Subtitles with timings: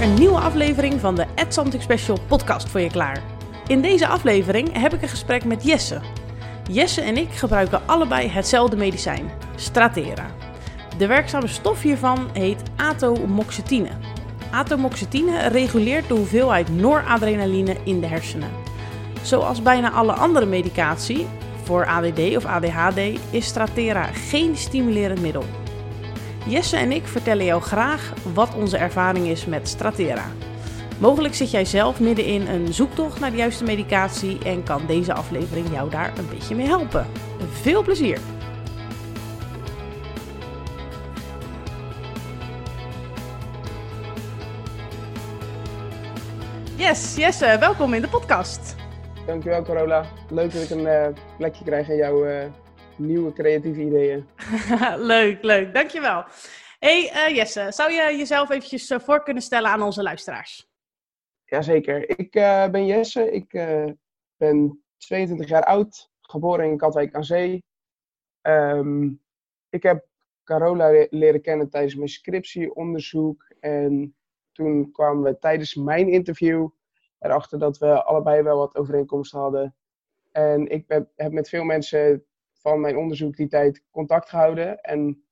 [0.00, 3.22] een nieuwe aflevering van de Ed Something Special podcast voor je klaar.
[3.66, 6.00] In deze aflevering heb ik een gesprek met Jesse.
[6.70, 10.26] Jesse en ik gebruiken allebei hetzelfde medicijn, Stratera.
[10.98, 13.90] De werkzame stof hiervan heet atomoxetine.
[14.50, 18.50] Atomoxetine reguleert de hoeveelheid noradrenaline in de hersenen.
[19.22, 21.26] Zoals bijna alle andere medicatie
[21.62, 25.44] voor ADD of ADHD is Stratera geen stimulerend middel.
[26.46, 30.24] Jesse en ik vertellen jou graag wat onze ervaring is met Stratera.
[30.98, 35.12] Mogelijk zit jij zelf midden in een zoektocht naar de juiste medicatie en kan deze
[35.12, 37.06] aflevering jou daar een beetje mee helpen.
[37.50, 38.18] Veel plezier!
[46.76, 48.76] Yes, Jesse, welkom in de podcast.
[49.26, 50.04] Dankjewel Corolla.
[50.28, 52.44] Leuk dat ik een uh, plekje krijg in jouw uh,
[53.00, 54.26] nieuwe creatieve ideeën.
[55.12, 55.74] leuk, leuk.
[55.74, 56.24] Dankjewel.
[56.78, 60.68] Hey uh, Jesse, zou je jezelf eventjes voor kunnen stellen aan onze luisteraars?
[61.44, 62.18] Jazeker.
[62.18, 62.30] Ik
[62.70, 63.30] ben Jesse.
[63.30, 63.50] Ik
[64.36, 67.64] ben 22 jaar oud, geboren in Katwijk aan Zee.
[68.42, 69.22] Um,
[69.68, 70.06] ik heb
[70.44, 73.52] Carola leren kennen tijdens mijn scriptieonderzoek.
[73.60, 74.16] En
[74.52, 76.68] toen kwamen we tijdens mijn interview
[77.18, 79.76] erachter dat we allebei wel wat overeenkomsten hadden.
[80.32, 80.84] En ik
[81.16, 82.24] heb met veel mensen
[82.60, 84.80] van mijn onderzoek die tijd contact gehouden.
[84.80, 85.24] En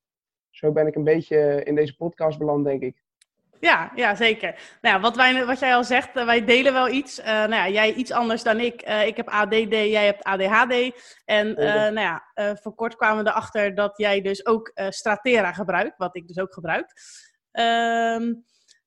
[0.50, 3.02] zo ben ik een beetje in deze podcast beland, denk ik.
[3.60, 4.78] Ja, ja zeker.
[4.80, 7.18] Nou ja, wat, wij, wat jij al zegt, uh, wij delen wel iets.
[7.18, 8.88] Uh, nou ja, jij iets anders dan ik.
[8.88, 10.74] Uh, ik heb ADD, jij hebt ADHD.
[11.24, 12.22] En nou ja,
[12.62, 16.52] voor kort kwamen we erachter dat jij dus ook Stratera gebruikt, wat ik dus ook
[16.52, 16.92] gebruik.
[17.52, 18.32] Ehm,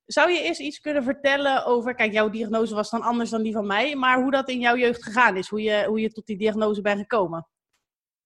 [0.06, 3.54] zou je eerst iets kunnen vertellen over, kijk, jouw diagnose was dan anders dan die
[3.54, 6.26] van mij, maar hoe dat in jouw jeugd gegaan is, hoe je, hoe je tot
[6.26, 7.48] die diagnose bent gekomen?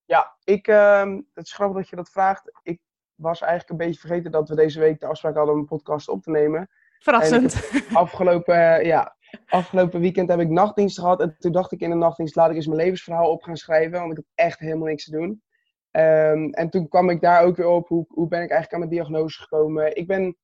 [0.06, 2.52] Ja, ik, uh, het is grappig dat je dat vraagt.
[2.64, 2.80] Ik
[3.16, 6.09] was eigenlijk een beetje vergeten dat we deze week de afspraak hadden om een podcast
[6.09, 6.70] op te nemen.
[6.99, 7.70] Verrassend.
[7.93, 9.15] Afgelopen, ja,
[9.48, 11.21] afgelopen weekend heb ik nachtdienst gehad.
[11.21, 13.99] En toen dacht ik in de nachtdienst, laat ik eens mijn levensverhaal op gaan schrijven.
[13.99, 15.44] Want ik had echt helemaal niks te doen.
[15.92, 18.80] Um, en toen kwam ik daar ook weer op, hoe, hoe ben ik eigenlijk aan
[18.80, 19.95] mijn diagnose gekomen.
[19.95, 20.38] Ik ben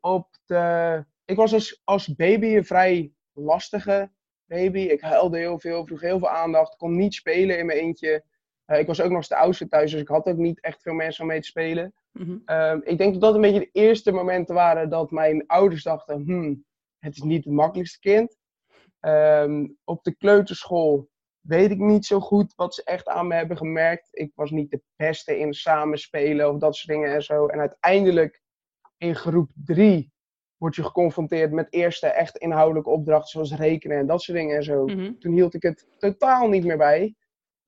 [0.00, 1.04] op de...
[1.24, 4.12] Ik was als, als baby een vrij lastige
[4.46, 4.80] baby.
[4.80, 8.24] Ik huilde heel veel, vroeg heel veel aandacht, kon niet spelen in mijn eentje.
[8.66, 10.82] Uh, ik was ook nog eens de oudste thuis, dus ik had ook niet echt
[10.82, 11.94] veel mensen om mee te spelen.
[12.12, 12.42] Mm-hmm.
[12.46, 16.22] Uh, ik denk dat dat een beetje de eerste momenten waren dat mijn ouders dachten:
[16.22, 16.64] hmm,
[16.98, 18.36] het is niet het makkelijkste kind.
[19.00, 21.08] Um, op de kleuterschool
[21.40, 24.08] weet ik niet zo goed wat ze echt aan me hebben gemerkt.
[24.10, 27.46] Ik was niet de beste in samenspelen of dat soort dingen en zo.
[27.46, 28.42] En uiteindelijk
[28.96, 30.12] in groep drie
[30.64, 34.62] word je geconfronteerd met eerste echt inhoudelijke opdrachten zoals rekenen en dat soort dingen en
[34.62, 34.86] zo.
[34.86, 35.18] Mm-hmm.
[35.18, 37.14] Toen hield ik het totaal niet meer bij.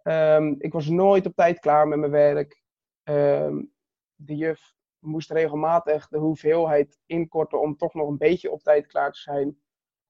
[0.02, 2.62] Um, ik was nooit op tijd klaar met mijn werk.
[3.04, 3.72] Um,
[4.14, 9.12] de juf moest regelmatig de hoeveelheid inkorten om toch nog een beetje op tijd klaar
[9.12, 9.58] te zijn.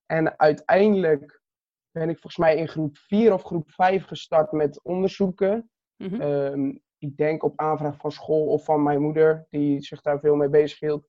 [0.06, 1.42] En uiteindelijk
[1.90, 5.70] ben ik volgens mij in groep 4 of groep 5 gestart met onderzoeken.
[5.96, 6.20] Mm-hmm.
[6.20, 10.36] Um, ik denk op aanvraag van school of van mijn moeder, die zich daar veel
[10.36, 11.08] mee bezig hield.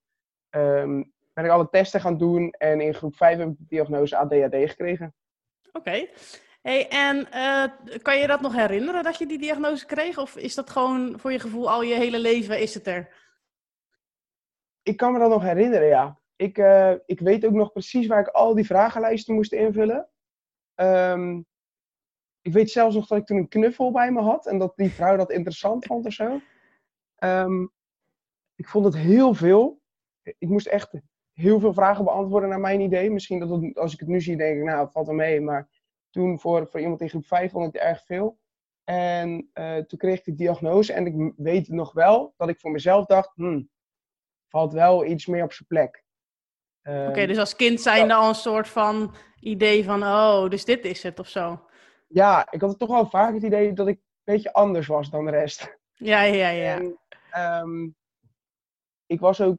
[0.49, 4.17] Um, ben ik alle testen gaan doen en in groep 5 heb ik de diagnose
[4.17, 5.15] ADHD gekregen.
[5.67, 5.77] Oké.
[5.77, 6.09] Okay.
[6.61, 10.17] Hey, en uh, kan je dat nog herinneren dat je die diagnose kreeg?
[10.17, 13.13] Of is dat gewoon voor je gevoel al je hele leven is het er?
[14.83, 16.19] Ik kan me dat nog herinneren, ja.
[16.35, 20.09] Ik, uh, ik weet ook nog precies waar ik al die vragenlijsten moest invullen.
[20.75, 21.45] Um,
[22.41, 24.91] ik weet zelfs nog dat ik toen een knuffel bij me had en dat die
[24.91, 26.41] vrouw dat interessant vond of zo.
[27.19, 27.71] Um,
[28.55, 29.81] ik vond het heel veel.
[30.21, 30.93] Ik moest echt
[31.37, 33.11] heel veel vragen beantwoorden naar mijn idee.
[33.11, 35.41] Misschien dat het, als ik het nu zie, denk ik, nou, het valt er mee.
[35.41, 35.69] Maar
[36.09, 38.39] toen voor, voor iemand in groep 5 vond ik het erg veel.
[38.83, 40.93] En uh, toen kreeg ik de diagnose.
[40.93, 43.69] En ik weet nog wel dat ik voor mezelf dacht, hmm,
[44.47, 46.03] valt wel iets meer op zijn plek.
[46.83, 50.49] Uh, Oké, okay, dus als kind zijn er al een soort van idee van, oh,
[50.49, 51.65] dus dit is het of zo.
[52.07, 55.25] Ja, ik had toch wel vaak het idee dat ik een beetje anders was dan
[55.25, 55.77] de rest.
[55.93, 56.75] Ja, ja, ja.
[56.75, 56.97] En,
[57.61, 57.95] um,
[59.05, 59.57] ik was ook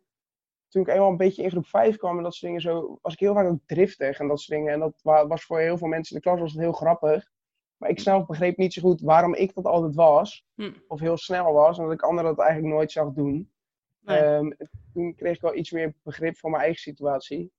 [0.68, 3.12] toen ik eenmaal een beetje in groep 5 kwam en dat soort dingen zo, was
[3.12, 4.72] ik heel vaak ook driftig en dat soort dingen.
[4.72, 7.30] En dat was voor heel veel mensen in de klas was het heel grappig.
[7.76, 10.44] Maar ik zelf begreep niet zo goed waarom ik dat altijd was.
[10.54, 10.72] Hm.
[10.88, 11.78] Of heel snel was.
[11.78, 13.52] En dat ik anderen dat eigenlijk nooit zag doen.
[14.00, 14.22] Nee.
[14.22, 14.56] Um,
[14.92, 17.52] toen kreeg ik wel iets meer begrip voor mijn eigen situatie.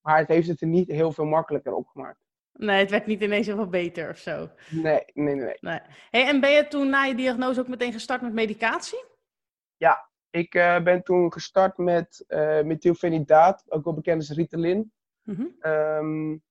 [0.00, 2.24] Maar het heeft het er niet heel veel makkelijker op gemaakt.
[2.52, 4.50] Nee, het werd niet ineens heel veel beter of zo.
[4.70, 5.56] Nee, nee, nee.
[5.60, 5.80] nee.
[6.10, 9.04] Hey, en ben je toen na je diagnose ook meteen gestart met medicatie?
[9.76, 14.92] Ja, ik uh, ben toen gestart met uh, methylfenidaat, ook wel bekend als Ritalin.
[15.22, 15.56] Mm-hmm.
[15.60, 16.42] Um,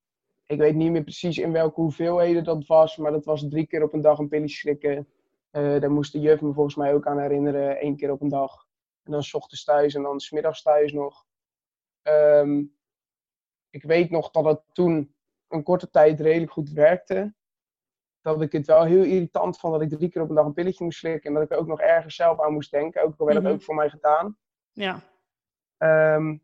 [0.46, 3.84] ik weet niet meer precies in welke hoeveelheden dat was, maar dat was drie keer
[3.84, 5.08] op een dag een pilletje slikken.
[5.52, 8.30] Uh, daar moest de juf me volgens mij ook aan herinneren, één keer op een
[8.30, 8.68] dag.
[9.04, 11.26] En dan s ochtends thuis en dan s middags thuis nog.
[12.02, 12.64] Ehm,
[13.70, 15.16] ik weet nog dat het toen
[15.48, 17.34] een korte tijd redelijk goed werkte.
[18.26, 20.54] Dat ik het wel heel irritant vond dat ik drie keer op een dag een
[20.54, 21.30] pilletje moest slikken.
[21.30, 23.04] En dat ik er ook nog ergens zelf aan moest denken.
[23.04, 23.56] Ook al werd het Mhm.
[23.56, 24.38] ook voor mij gedaan.
[24.72, 25.00] Ja.
[25.78, 26.38] Ehm,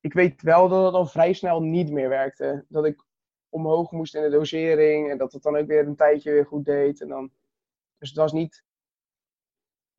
[0.00, 2.64] ik weet wel dat het al vrij snel niet meer werkte.
[2.68, 3.04] Dat ik
[3.48, 6.64] omhoog moest in de dosering en dat het dan ook weer een tijdje weer goed
[6.64, 7.00] deed.
[7.00, 7.30] En dan...
[7.98, 8.64] Dus het was niet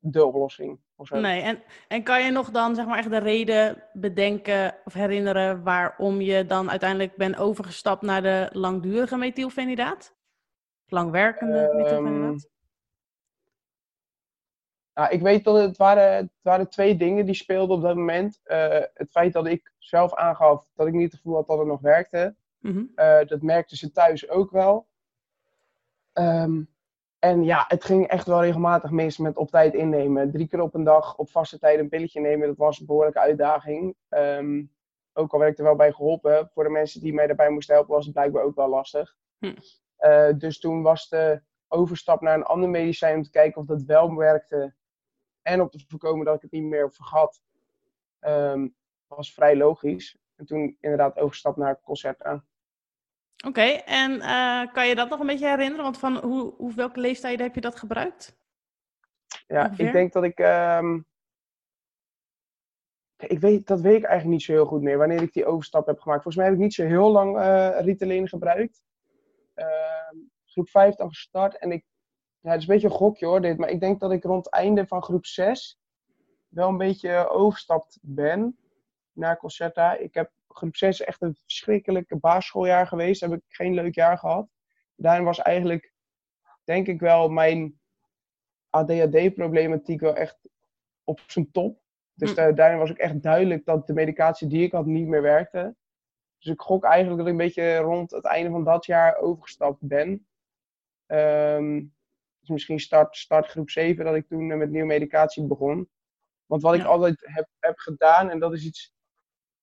[0.06, 0.80] de oplossing.
[0.96, 1.20] Of zo.
[1.20, 5.62] Nee, en, en kan je nog dan zeg maar echt de reden bedenken of herinneren
[5.62, 10.16] waarom je dan uiteindelijk bent overgestapt naar de langdurige methylfenidaat?
[10.86, 12.48] Langwerkende Ehm, methylfenidaat?
[14.94, 18.40] Nou, ik weet dat het waren, het waren twee dingen die speelden op dat moment.
[18.42, 21.66] Eh, het feit dat ik zelf aangaf dat ik niet het gevoel had dat het
[21.66, 22.36] nog werkte.
[22.58, 22.84] Mhm.
[22.94, 24.88] Eh, dat merkten ze thuis ook wel.
[26.12, 26.62] Ehm,
[27.24, 30.30] en ja, het ging echt wel regelmatig mis met op tijd innemen.
[30.30, 33.20] Drie keer op een dag op vaste tijd een pilletje nemen, dat was een behoorlijke
[33.20, 33.96] uitdaging.
[34.08, 34.64] Ehm,
[35.12, 36.50] ook al werd ik er wel bij geholpen.
[36.54, 39.16] Voor de mensen die mij daarbij moesten helpen was het blijkbaar ook wel lastig.
[39.38, 39.54] Hm.
[39.96, 43.82] Eh, dus toen was de overstap naar een ander medicijn om te kijken of dat
[43.82, 44.74] wel werkte.
[45.42, 47.42] En om te voorkomen dat ik het niet meer vergat.
[48.20, 48.68] ehm,
[49.06, 50.18] was vrij logisch.
[50.36, 52.44] En toen inderdaad overstap naar Concerta.
[53.46, 55.84] Oké, en eh, kan je dat nog een beetje herinneren?
[55.84, 58.36] Want van hoe, hoe welke leeftijden heb je dat gebruikt?
[59.46, 59.86] Ja, Ongeveer?
[59.86, 60.38] ik denk dat ik.
[60.38, 61.00] ehm,
[63.16, 64.98] ik weet, dat weet ik eigenlijk niet zo heel goed meer.
[64.98, 66.22] Wanneer ik die overstap heb gemaakt.
[66.22, 68.84] Volgens mij heb ik niet zo heel lang eh Ritalin gebruikt.
[69.54, 71.58] Ehm, groep 5 dan gestart.
[71.58, 71.84] En ik.
[72.40, 73.58] Ja, het is een beetje een gokje hoor, dit.
[73.58, 75.78] Maar ik denk dat ik rond het einde van groep 6
[76.48, 78.58] wel een beetje overstapt ben
[79.12, 79.96] naar Concerta.
[79.96, 83.20] Ik heb groep 6 echt een verschrikkelijke basisschooljaar geweest.
[83.20, 84.48] Heb ik geen leuk jaar gehad.
[84.96, 85.92] Daarin was eigenlijk,
[86.64, 87.80] denk ik wel, mijn
[88.70, 90.38] ADHD-problematiek wel echt
[91.04, 91.82] op zijn top.
[92.14, 92.36] Dus Hm.
[92.36, 95.74] daar- daarin was ook echt duidelijk dat de medicatie die ik had niet meer werkte.
[96.38, 99.78] Dus ik gok eigenlijk dat ik een beetje rond het einde van dat jaar overgestapt
[99.80, 100.26] ben.
[101.06, 101.82] Ehm,
[102.40, 105.88] dus misschien start, start groep 7 dat ik toen met nieuwe medicatie begon.
[106.46, 108.94] Want wat ik altijd heb, heb gedaan, en dat is iets,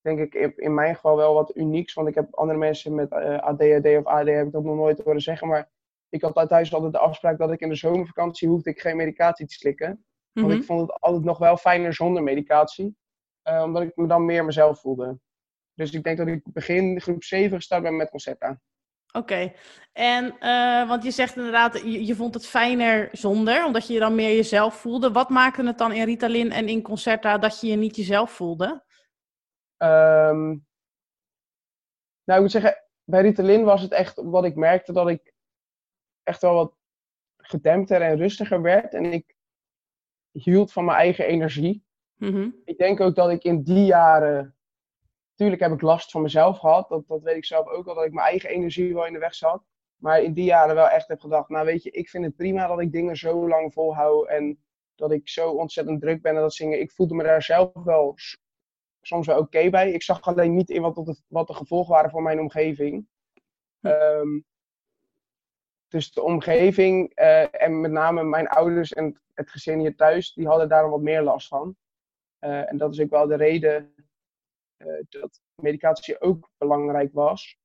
[0.01, 1.93] denk ik, in, in mijn geval wel wat unieks.
[1.93, 5.01] Want ik heb andere mensen met eh, ADHD of AD heb ik dat nog nooit
[5.03, 5.47] horen zeggen.
[5.47, 5.69] Maar
[6.09, 9.45] ik had thuis altijd de afspraak dat ik in de zomervakantie hoefde ik geen medicatie
[9.47, 10.05] te slikken.
[10.31, 10.57] Want Mhm.
[10.57, 12.95] ik vond het altijd nog wel fijner zonder medicatie.
[13.41, 15.19] eh, omdat ik me dan meer mezelf voelde.
[15.73, 18.59] Dus ik denk dat ik begin groep 7 gestart ben met Concerta.
[19.13, 19.53] Oké,
[19.93, 23.99] en eh, want je zegt inderdaad, je, je vond het fijner zonder, omdat je je
[23.99, 25.11] dan meer jezelf voelde.
[25.11, 28.83] Wat maakte het dan in Ritalin en in Concerta dat je je niet jezelf voelde?
[29.81, 30.47] Ehm,
[32.23, 35.33] nou, ik moet zeggen, bij Ritalin was het echt wat ik merkte dat ik
[36.23, 36.75] echt wel wat
[37.37, 38.93] gedempter en rustiger werd.
[38.93, 39.35] En ik
[40.31, 41.83] hield van mijn eigen energie.
[42.15, 42.49] Mhm.
[42.65, 44.55] Ik denk ook dat ik in die jaren.
[45.35, 46.89] Tuurlijk heb ik last van mezelf gehad.
[46.89, 47.95] Dat, dat weet ik zelf ook al.
[47.95, 49.63] Dat ik mijn eigen energie wel in de weg zat.
[49.95, 51.49] Maar in die jaren wel echt heb gedacht.
[51.49, 54.27] Nou, weet je, ik vind het prima dat ik dingen zo lang volhoud.
[54.27, 54.63] En
[54.95, 56.79] dat ik zo ontzettend druk ben en dat zingen.
[56.79, 58.15] Ik voelde me daar zelf wel
[59.01, 59.91] soms wel oké bij.
[59.91, 63.07] Ik zag alleen niet in wat, de, wat de gevolgen waren voor mijn omgeving.
[63.79, 63.87] Hm.
[63.87, 64.39] Ehm,
[65.87, 70.47] dus de omgeving eh, en met name mijn ouders en het, gezin hier thuis, die
[70.47, 71.75] hadden daar wat meer last van.
[72.39, 73.93] Eh, en dat is ook wel de reden
[74.77, 77.59] eh, dat medicatie ook belangrijk was.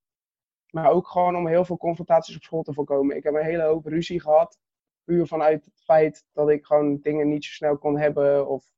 [0.69, 3.15] Maar ook gewoon om heel veel confrontaties op school te voorkomen.
[3.15, 4.59] Ik heb een hele hoop ruzie gehad.
[5.03, 8.47] Puur vanuit het feit dat ik gewoon dingen niet zo snel kon hebben.
[8.47, 8.71] Of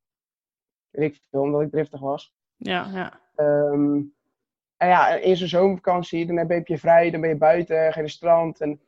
[0.90, 2.34] weet ik veel, omdat ik driftig was.
[2.62, 3.20] Ja, ja.
[3.34, 4.02] Ehm,
[4.76, 8.60] en ja, in zo'n zomervakantie, dan heb je vrij, dan ben je buiten, het strand.
[8.60, 8.80] En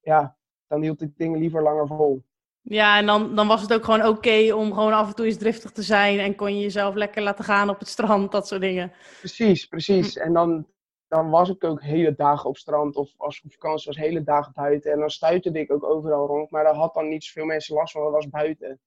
[0.00, 0.36] ja,
[0.66, 2.22] dan hield ik dingen liever langer vol.
[2.62, 5.36] Ja, en dan, dan was het ook gewoon oké om gewoon af en toe eens
[5.36, 8.60] driftig te zijn en kon je jezelf lekker laten gaan op het strand, dat soort
[8.60, 8.92] dingen.
[9.18, 10.16] Precies, precies.
[10.16, 10.66] En dan,
[11.08, 14.22] dan was ik ook hele dagen op strand of als ik op vakantie was, hele
[14.22, 14.92] dagen buiten.
[14.92, 17.92] En dan stuiterde ik ook overal rond, maar daar had dan niet zoveel mensen last
[17.92, 18.80] van, dat was buiten.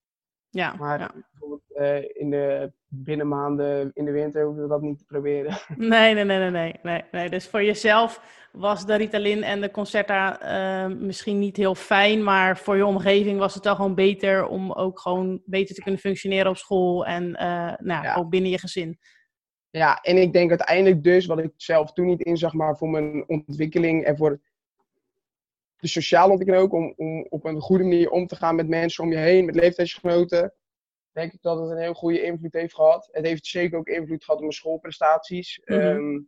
[0.53, 1.11] Ja, Maar ja.
[1.31, 5.57] bijvoorbeeld eh, in de binnenmaanden in de winter hoefden we dat niet te proberen.
[5.77, 7.29] Nee, nee, nee, nee, nee, nee, nee.
[7.29, 12.57] Dus voor jezelf was de Ritalin en de Concerta eh, misschien niet heel fijn, maar
[12.57, 16.49] voor je omgeving was het wel gewoon beter om ook gewoon beter te kunnen functioneren
[16.49, 18.15] op school en eh, nou, Ja.
[18.15, 18.97] ook binnen je gezin.
[19.69, 23.23] Ja, en ik denk uiteindelijk dus, wat ik zelf toen niet inzag, maar voor mijn
[23.27, 24.39] ontwikkeling en voor
[25.81, 29.03] de sociale ontwikkeling ook, om, om op een goede manier om te gaan met mensen
[29.03, 30.53] om je heen, met leeftijdsgenoten,
[31.11, 33.09] denk ik dat het een heel goede invloed heeft gehad.
[33.11, 35.61] Het heeft zeker ook invloed gehad op mijn schoolprestaties.
[35.65, 35.79] Mhm.
[35.79, 36.19] Ehm,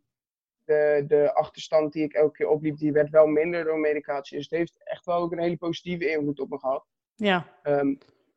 [0.63, 4.37] de, de achterstand die ik elke keer opliep, die werd wel minder door medicatie.
[4.37, 6.85] Dus het heeft echt wel ook een hele positieve invloed op me gehad.
[7.15, 7.95] Ja, Ehm,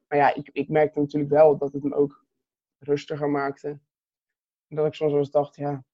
[0.09, 2.25] maar ja, ik, ik merkte natuurlijk wel dat het me ook
[2.79, 3.79] rustiger maakte.
[4.69, 5.85] Dat ik soms wel eens dacht, ja,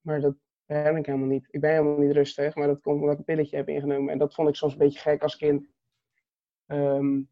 [0.00, 1.48] maar dat ben ik helemaal niet.
[1.50, 4.12] Ik ben helemaal niet rustig, maar dat komt omdat ik een pilletje heb ingenomen.
[4.12, 5.68] En dat vond ik soms een beetje gek als kind.
[6.66, 7.22] Ehm,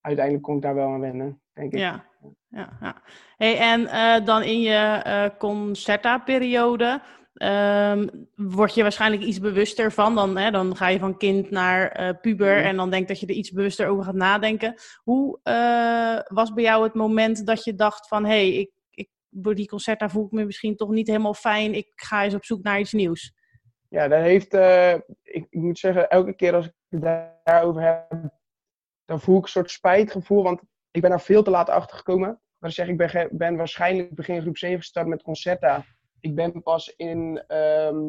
[0.00, 1.78] uiteindelijk kon ik daar wel aan wennen, denk ik.
[1.78, 2.04] Ja,
[2.48, 3.02] ja, ja.
[3.36, 7.02] Hey, en eh, dan in je uh, concerta-periode
[7.34, 10.14] um, word je waarschijnlijk iets bewuster van.
[10.14, 13.26] Dan, hè, dan ga je van kind naar uh, puber en dan denk dat je
[13.26, 14.74] er iets bewuster over gaat nadenken.
[15.02, 15.40] Hoe
[16.28, 18.24] was bij jou het moment dat je dacht van...
[18.24, 18.70] hé, hey, ik,
[19.28, 21.74] door die concerta voel ik me misschien toch niet helemaal fijn.
[21.74, 23.34] Ik ga eens op zoek naar iets nieuws.
[23.88, 24.54] Ja, dat heeft...
[25.22, 27.02] ik, ik moet zeggen, elke keer als ik het
[27.44, 28.30] daarover heb
[29.06, 32.40] dan voel ik een soort spijtgevoel, want ik ben daar veel te laat achter gekomen.
[32.58, 35.84] Maar zeg, ik ben, ben waarschijnlijk begin groep 7 gestart met Concerta.
[36.20, 38.04] Ik ben pas in ehm,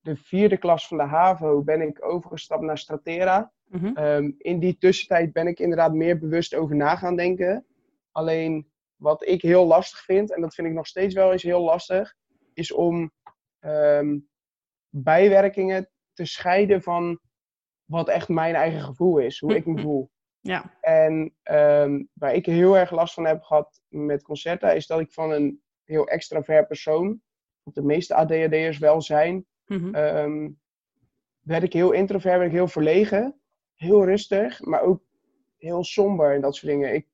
[0.00, 3.52] de vierde klas van de HAVO ben ik overgestapt naar Stratera.
[3.64, 3.96] Mhm.
[3.96, 7.66] Ehm, in die tussentijd ben ik inderdaad meer bewust over na gaan denken.
[8.12, 11.62] Alleen wat ik heel lastig vind, en dat vind ik nog steeds wel eens heel
[11.62, 12.14] lastig,
[12.52, 13.12] is om
[13.58, 14.18] ehm,
[14.88, 17.20] bijwerkingen te scheiden van
[17.84, 20.10] wat echt mijn eigen gevoel is, hoe ik me voel.
[20.40, 20.78] Ja.
[20.80, 25.12] En um, waar ik heel erg last van heb gehad met concerten, is dat ik
[25.12, 27.22] van een heel extravert persoon,
[27.62, 30.58] wat de meeste ADHD'ers wel zijn, mm
[31.40, 33.40] werd ik heel introvert, werd ik heel verlegen,
[33.74, 35.02] heel rustig, maar ook
[35.56, 36.94] heel somber en dat soort dingen.
[36.94, 37.06] Ik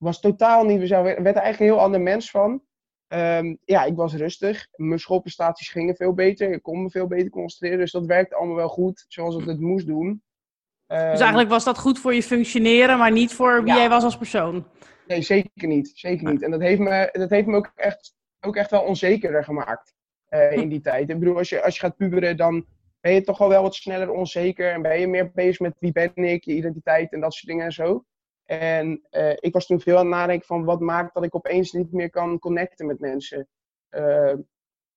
[0.00, 2.62] was totaal niet mezelf, werd er eigenlijk een heel ander mens van.
[3.08, 4.66] Um, ja, ik was rustig.
[4.76, 6.52] Mijn schoolprestaties gingen veel beter.
[6.52, 7.78] Ik kon me veel beter concentreren.
[7.78, 10.06] Dus dat werkte allemaal wel goed, zoals het het moest doen.
[10.06, 14.04] Um, dus eigenlijk was dat goed voor je functioneren, maar niet voor wie jij was
[14.04, 14.66] als persoon?
[15.06, 15.92] Nee, zeker niet.
[15.94, 16.42] Zeker niet.
[16.42, 19.94] En dat heeft me, dat heeft me ook, echt, ook echt wel onzekerder gemaakt
[20.30, 21.10] uh, in die tijd.
[21.10, 22.66] Ik bedoel, als je, als je gaat puberen, dan
[23.00, 24.72] ben je toch al wel wat sneller onzeker.
[24.72, 27.64] En ben je meer bezig met wie ben ik, je identiteit en dat soort dingen
[27.64, 28.04] en zo.
[28.50, 31.72] En uh, ik was toen veel aan het nadenken van wat maakt dat ik opeens
[31.72, 33.48] niet meer kan connecten met mensen.
[33.90, 34.34] Uh,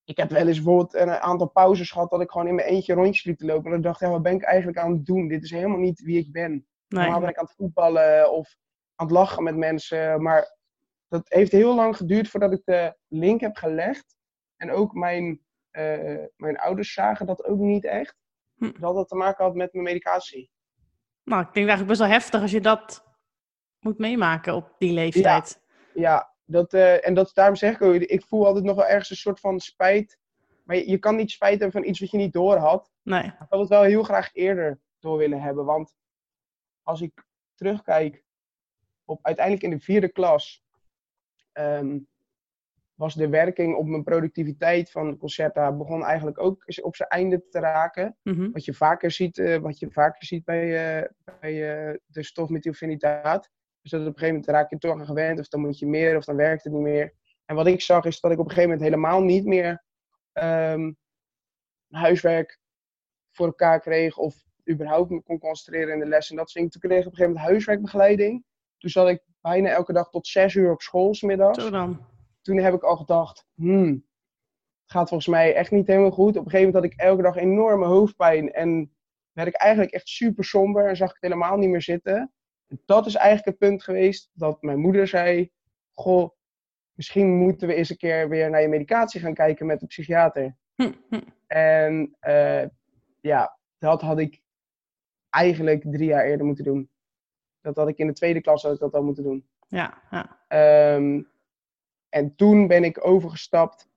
[0.03, 2.93] ik heb wel eens bijvoorbeeld een aantal pauzes gehad dat ik gewoon in mijn eentje
[2.93, 3.71] rondjes liep te lopen.
[3.71, 5.27] En ik dacht, ja, wat ben ik eigenlijk aan het doen?
[5.27, 6.51] Dit is helemaal niet wie ik ben.
[6.51, 6.65] Nee.
[6.87, 8.55] Normaal ben ik aan het voetballen of
[8.95, 10.21] aan het lachen met mensen.
[10.21, 10.57] Maar
[11.07, 14.15] dat heeft heel lang geduurd voordat ik de link heb gelegd.
[14.57, 15.41] En ook mijn,
[15.71, 18.15] uh, mijn ouders zagen dat ook niet echt.
[18.55, 18.71] Hm.
[18.79, 20.51] Dat dat te maken had met mijn medicatie.
[21.23, 23.11] Nou, ik denk eigenlijk best wel heftig als je dat
[23.83, 25.61] moet meemaken op die leeftijd.
[25.93, 28.87] Ja, ja dat, uh, en dat, daarom zeg ik ook, ik voel altijd nog wel
[28.87, 30.17] ergens een soort van spijt.
[30.63, 32.91] Maar je, je kan niet spijt hebben van iets wat je niet door had.
[33.01, 33.23] Nee.
[33.23, 35.65] Ik had het wel heel graag eerder door willen hebben.
[35.65, 35.95] Want
[36.83, 37.25] als ik
[37.55, 38.23] terugkijk
[39.05, 40.63] op uiteindelijk in de vierde klas,
[41.53, 42.07] um,
[42.95, 47.59] was de werking op mijn productiviteit van Concerta begon eigenlijk ook op zijn einde te
[47.59, 48.17] raken.
[48.23, 48.51] Mm -hmm.
[48.51, 51.07] Wat je vaker ziet, uh, wat je vaker ziet bij, uh,
[51.39, 53.49] bij uh, de stofmethylfenidaat.
[53.83, 55.87] Dus dat op een gegeven moment raak je toch aan gewend, of dan moet je
[55.87, 57.13] meer, of dan werkt het niet meer.
[57.45, 59.83] En wat ik zag is dat ik op een gegeven moment helemaal niet meer
[60.33, 60.97] um,
[61.89, 62.59] huiswerk
[63.31, 64.35] voor elkaar kreeg, of
[64.71, 66.29] überhaupt me kon concentreren in de les.
[66.29, 66.71] En dat ging.
[66.71, 68.45] Toen kreeg ik op een gegeven moment huiswerkbegeleiding.
[68.77, 71.69] Toen zat ik bijna elke dag tot zes uur op school, smiddags.
[71.69, 72.05] Dan.
[72.41, 73.91] Toen heb ik al gedacht, hmm,
[74.81, 76.37] het gaat volgens mij echt niet helemaal goed.
[76.37, 78.95] Op een gegeven moment had ik elke dag enorme hoofdpijn en
[79.31, 82.33] werd ik eigenlijk echt super somber en zag ik het helemaal niet meer zitten
[82.85, 85.51] dat is eigenlijk het punt geweest dat mijn moeder zei:
[85.91, 86.29] Goh,
[86.93, 90.55] misschien moeten we eens een keer weer naar je medicatie gaan kijken met de psychiater.
[91.47, 92.63] En uh,
[93.21, 94.41] ja, dat had ik
[95.29, 96.89] eigenlijk drie jaar eerder moeten doen.
[97.61, 99.47] Dat had ik in de tweede klas had ik dat al moeten doen.
[99.67, 100.95] Ja, ja.
[100.95, 101.31] Um,
[102.09, 103.89] en toen ben ik overgestapt.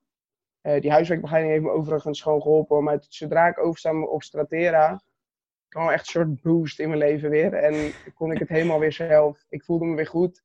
[0.61, 2.83] Uh, die huiswerkbegeleiding heeft me overigens gewoon geholpen.
[2.83, 5.01] Maar zodra ik overstap op Stratera,
[5.67, 7.53] kwam echt een soort boost in mijn leven weer.
[7.53, 9.45] En kon ik het helemaal weer zelf.
[9.49, 10.43] Ik voelde me weer goed.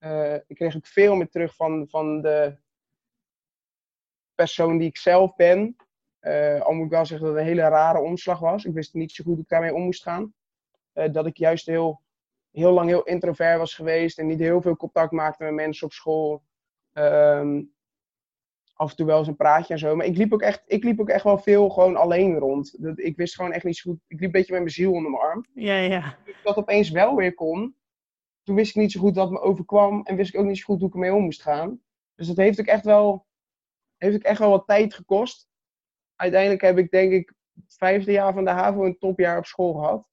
[0.00, 2.56] Uh, ik kreeg ook veel meer terug van, van de
[4.34, 5.76] persoon die ik zelf ben.
[6.20, 8.64] Uh, al moet ik wel zeggen dat het een hele rare omslag was.
[8.64, 10.34] Ik wist niet zo goed hoe ik daarmee om moest gaan.
[10.94, 12.02] Uh, dat ik juist heel,
[12.50, 15.92] heel lang heel introvert was geweest en niet heel veel contact maakte met mensen op
[15.92, 16.42] school.
[16.92, 17.74] Um,
[18.82, 19.96] af en toe wel eens een praatje en zo.
[19.96, 22.82] Maar ik liep ook echt, ik liep ook echt wel veel gewoon alleen rond.
[22.82, 24.00] Dat, ik wist gewoon echt niet zo goed.
[24.06, 25.46] Ik liep een beetje met mijn ziel onder mijn arm.
[25.54, 26.18] Ja, ja.
[26.24, 27.76] Toen ik dat opeens wel weer kon,
[28.42, 30.02] toen wist ik niet zo goed wat me overkwam.
[30.04, 31.80] En wist ik ook niet zo goed hoe ik ermee om moest gaan.
[32.14, 33.26] Dus dat heeft ook echt wel,
[33.96, 35.48] heeft ook echt wel wat tijd gekost.
[36.16, 39.72] Uiteindelijk heb ik denk ik het vijfde jaar van de HAVO een topjaar op school
[39.72, 40.08] gehad.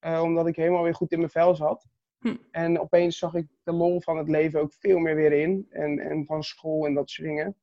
[0.00, 1.86] Uh, omdat ik helemaal weer goed in mijn vel zat.
[2.18, 2.36] Hm.
[2.50, 5.66] En opeens zag ik de lol van het leven ook veel meer weer in.
[5.70, 7.56] En, en van school en dat soort dingen.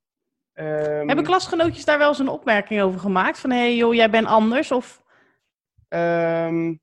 [0.54, 3.40] Um, Hebben klasgenootjes daar wel eens een opmerking over gemaakt?
[3.40, 4.72] Van hé hey, joh, jij bent anders?
[4.72, 5.04] Of...
[5.90, 6.82] Um,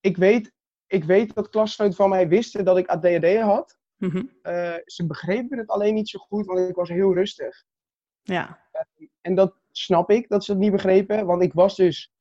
[0.00, 0.52] ik, weet,
[0.86, 3.78] ik weet dat klasgenoten van mij wisten dat ik ADHD had.
[3.96, 4.24] Mhm.
[4.42, 7.64] Eh, ze begrepen het alleen niet zo goed, want ik was heel rustig.
[8.22, 8.68] Ja.
[9.20, 11.26] En dat snap ik, dat ze het niet begrepen.
[11.26, 12.12] Want ik was dus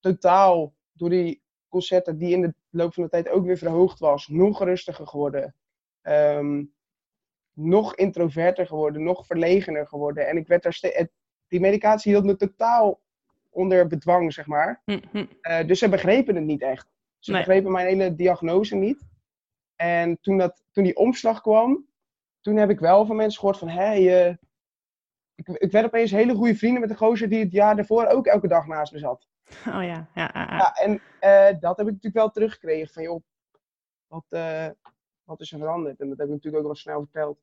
[0.00, 4.28] totaal door die concerten die in de loop van de tijd ook weer verhoogd was,
[4.28, 5.54] nog rustiger geworden.
[6.00, 6.64] Ehm,
[7.60, 10.28] nog introverter geworden, nog verlegener geworden.
[10.28, 11.08] En ik werd daar steeds.
[11.48, 13.00] Die medicatie hield me totaal
[13.50, 14.82] onder bedwang, zeg maar.
[14.84, 15.26] Mhm.
[15.40, 16.88] Eh, dus ze begrepen het niet echt.
[17.18, 17.40] Ze Nee.
[17.44, 19.08] begrepen mijn hele diagnose niet.
[19.76, 21.86] En toen, dat, toen die omslag kwam,
[22.40, 24.38] toen heb ik wel van mensen gehoord van, hé, je-
[25.34, 28.26] ik, ik werd opeens hele goede vrienden met de gozer die het jaar daarvoor ook
[28.26, 29.28] elke dag naast me zat.
[29.68, 30.56] Oh ja, ja, ja, ja.
[30.56, 33.22] Ja, en eh, dat heb ik natuurlijk wel teruggekregen van, joh,
[34.06, 34.66] wat, eh,
[35.24, 36.00] wat is er veranderd?
[36.00, 37.38] En dat heb ik natuurlijk ook wel snel verteld.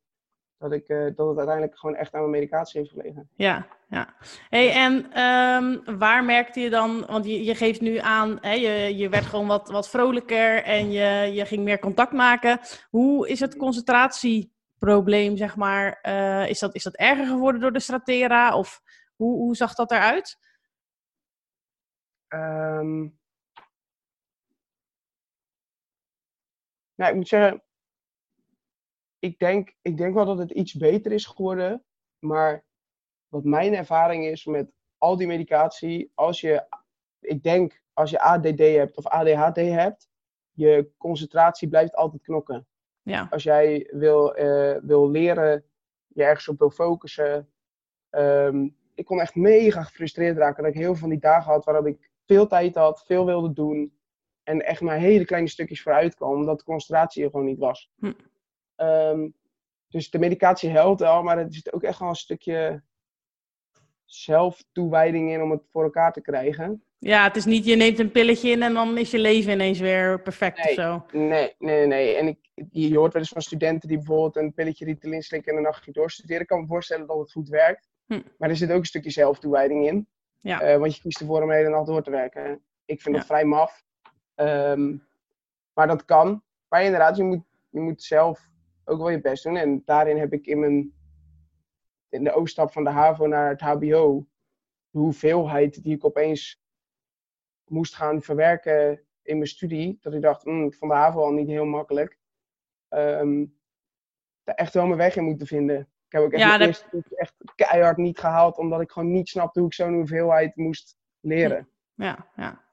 [0.58, 3.30] Dat, ik, eh, dat het uiteindelijk gewoon echt aan mijn medicatie heeft gelegen.
[3.36, 4.14] Ja, ja.
[4.50, 8.96] Hey, en ehm, waar merkte je dan, want je, je geeft nu aan, hè, je,
[8.98, 12.60] je werd gewoon wat, wat vrolijker en je, je ging meer contact maken.
[12.90, 17.80] Hoe is het concentratieprobleem, zeg maar, eh, is, dat, is dat erger geworden door de
[17.80, 18.82] Stratera of
[19.16, 20.38] hoe, hoe zag dat eruit?
[22.28, 23.08] Ehm
[26.98, 27.64] nou, ik moet zeggen,
[29.20, 31.84] ik denk, ik denk wel dat het iets beter is geworden.
[32.20, 32.66] Maar
[33.28, 36.68] wat mijn ervaring is met al die medicatie, als je,
[37.20, 40.10] ik denk, als je ADD hebt of ADHD hebt,
[40.52, 42.68] je concentratie blijft altijd knokken.
[43.02, 45.66] Ja, Als jij wil, eh, wil leren,
[46.08, 47.50] je ergens op wil focussen.
[48.10, 50.64] Ehm, ik kon echt mega gefrustreerd raken.
[50.64, 53.54] Dat ik heel veel van die dagen had waarop ik veel tijd had, veel wilde
[53.54, 53.98] doen.
[54.44, 57.92] En echt maar hele kleine stukjes vooruit kwam, omdat de concentratie er gewoon niet was.
[57.96, 58.14] Hm.
[58.78, 59.28] Ehm,
[59.88, 62.82] dus de medicatie helpt wel, maar er zit ook echt wel een stukje
[64.06, 66.84] zelftoewijding in om het voor elkaar te krijgen.
[67.00, 69.80] ja het is niet je neemt een pilletje in en dan is je leven ineens
[69.80, 70.74] weer perfect of Nee.
[70.74, 71.06] zo.
[71.12, 72.16] Nee, nee, nee, nee.
[72.16, 72.38] En ik,
[72.72, 75.92] je hoort wel eens van studenten die bijvoorbeeld een pilletje Ritalin slikken en een nachtje
[75.92, 76.42] doorstuderen.
[76.42, 77.90] Ik kan me voorstellen dat het goed werkt.
[78.06, 78.22] Hm.
[78.38, 80.08] Maar er zit ook een stukje zelftoewijding in.
[80.40, 80.62] Ja.
[80.62, 82.62] Eh, want je kiest ervoor om de hele nacht door te werken.
[82.86, 83.22] Ik vind Ja.
[83.22, 83.84] dat vrij maf.
[84.36, 84.96] Ehm,
[85.74, 86.44] maar dat kan.
[86.70, 88.50] Maar inderdaad, je moet, je moet zelf
[88.88, 89.56] ook wel je best doen.
[89.58, 90.94] En daarin heb ik in, mijn,
[92.10, 94.28] in de overstap van de HAVO naar het HBO...
[94.90, 96.62] de hoeveelheid die ik opeens
[97.66, 99.98] moest gaan verwerken in mijn studie.
[100.02, 102.20] Dat ik dacht, "Hmm, ik vond de HAVO al niet heel makkelijk.
[102.88, 103.46] Ehm
[104.44, 105.80] daar echt wel mijn weg in moeten vinden.
[105.80, 108.58] Ik heb ook echt Ja, dat- echt keihard niet gehaald.
[108.58, 111.70] Omdat ik gewoon niet snapte hoe ik zo'n hoeveelheid moest leren.
[111.94, 112.66] Ja, ja.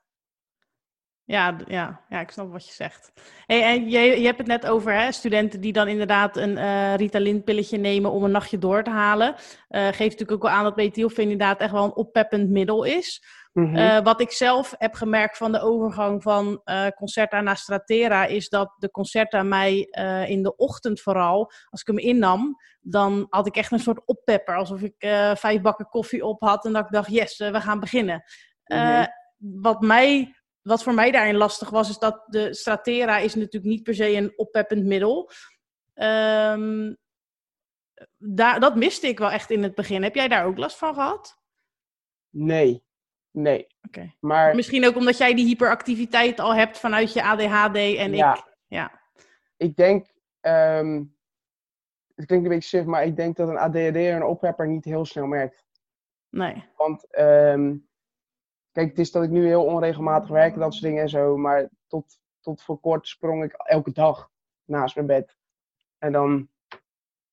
[1.26, 3.12] Ja, ja, ja, ik snap wat je zegt.
[3.46, 6.94] Hey, en je, je hebt het net over hè, studenten die dan inderdaad een eh
[6.94, 9.34] Ritalin-pilletje nemen om een nachtje door te halen.
[9.68, 13.24] Eh geeft natuurlijk ook wel aan dat methylfenidaat inderdaad echt wel een oppeppend middel is.
[13.52, 13.76] Mhm.
[13.76, 16.62] Eh, wat ik zelf heb gemerkt van de overgang van
[16.96, 19.88] Concerta naar Stratera, is dat de Concerta mij
[20.28, 24.56] in de ochtend vooral, als ik hem innam, dan had ik echt een soort oppepper.
[24.56, 24.94] Alsof ik
[25.34, 28.22] vijf bakken koffie op had en dat ik dacht, yes, we gaan beginnen.
[28.64, 29.06] Mhm.
[29.36, 30.34] wat, mij,
[30.64, 34.12] wat voor mij daarin lastig was, is dat de Stratera is natuurlijk niet per se
[34.12, 35.30] een oppeppend middel.
[35.94, 36.92] Ehm
[38.18, 40.02] daar, dat miste ik wel echt in het begin.
[40.02, 41.38] Heb jij daar ook last van gehad?
[42.30, 42.84] Nee,
[43.30, 43.66] nee.
[43.82, 44.14] Oké.
[44.20, 48.34] Maar Misschien ook omdat jij die hyperactiviteit al hebt vanuit je ADHD en Ja.
[48.36, 48.52] ik.
[48.66, 49.00] Ja.
[49.56, 50.06] ik denk,
[50.40, 51.04] ehm,
[52.14, 55.04] het klinkt een beetje suf, maar ik denk dat een ADHD'er een oppepper niet heel
[55.04, 55.64] snel merkt.
[56.30, 56.64] Nee.
[56.76, 57.76] Want ehm,
[58.74, 61.36] kijk, het is dat ik nu heel onregelmatig werk en dat soort dingen en zo.
[61.36, 64.30] Maar tot, tot voor kort sprong ik elke dag
[64.64, 65.36] naast mijn bed.
[65.98, 66.48] En dan,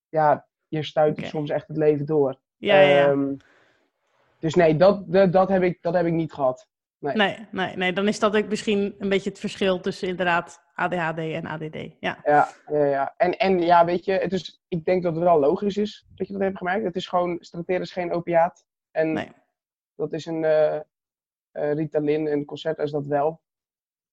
[0.10, 1.27] ja, je stuit Oké.
[1.27, 2.39] soms echt het leven door.
[2.58, 3.08] Ja, ja.
[3.08, 3.36] Ehm,
[4.39, 6.67] dus nee, dat, dat, dat, heb ik, dat heb ik niet gehad.
[6.97, 7.93] Nee, nee, nee.
[7.93, 11.75] Dan is dat ook misschien een beetje het verschil tussen inderdaad ADHD en ADD.
[11.99, 12.19] Ja.
[12.23, 13.13] Ja, ja, ja.
[13.17, 16.27] En, en ja, weet je, het is, ik denk dat het wel logisch is dat
[16.27, 16.84] je dat hebt gemerkt.
[16.86, 18.65] Het is gewoon, strateren is geen opiaat.
[18.91, 19.32] En Nee.
[19.95, 20.80] dat is een eh,
[21.52, 23.42] Ritalin en Concerta is dat wel.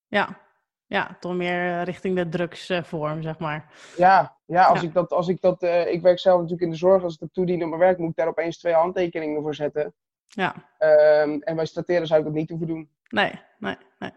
[0.07, 0.47] Ja.
[0.87, 3.73] Ja, toch meer eh, richting de drugsvorm, zeg maar.
[3.97, 4.87] Ja, ja als Ja.
[4.87, 7.21] ik dat, als ik dat, eh, ik werk zelf natuurlijk in de zorg, als ik
[7.21, 9.95] dat toedien op mijn werk, moet ik daar opeens twee handtekeningen voor zetten.
[10.27, 10.55] Ja.
[10.79, 12.91] Ehm, en bij strateren zou ik dat niet hoeven doen.
[13.09, 14.11] Nee, nee, nee.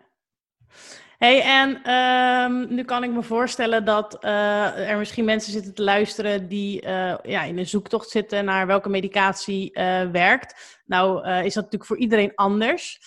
[1.22, 5.84] Hey, en ehm, nu kan ik me voorstellen dat eh, er misschien mensen zitten te
[5.84, 10.82] luisteren die eh, ja, in een zoektocht zitten naar welke medicatie eh, werkt.
[10.86, 13.00] Nou, is dat natuurlijk voor iedereen anders.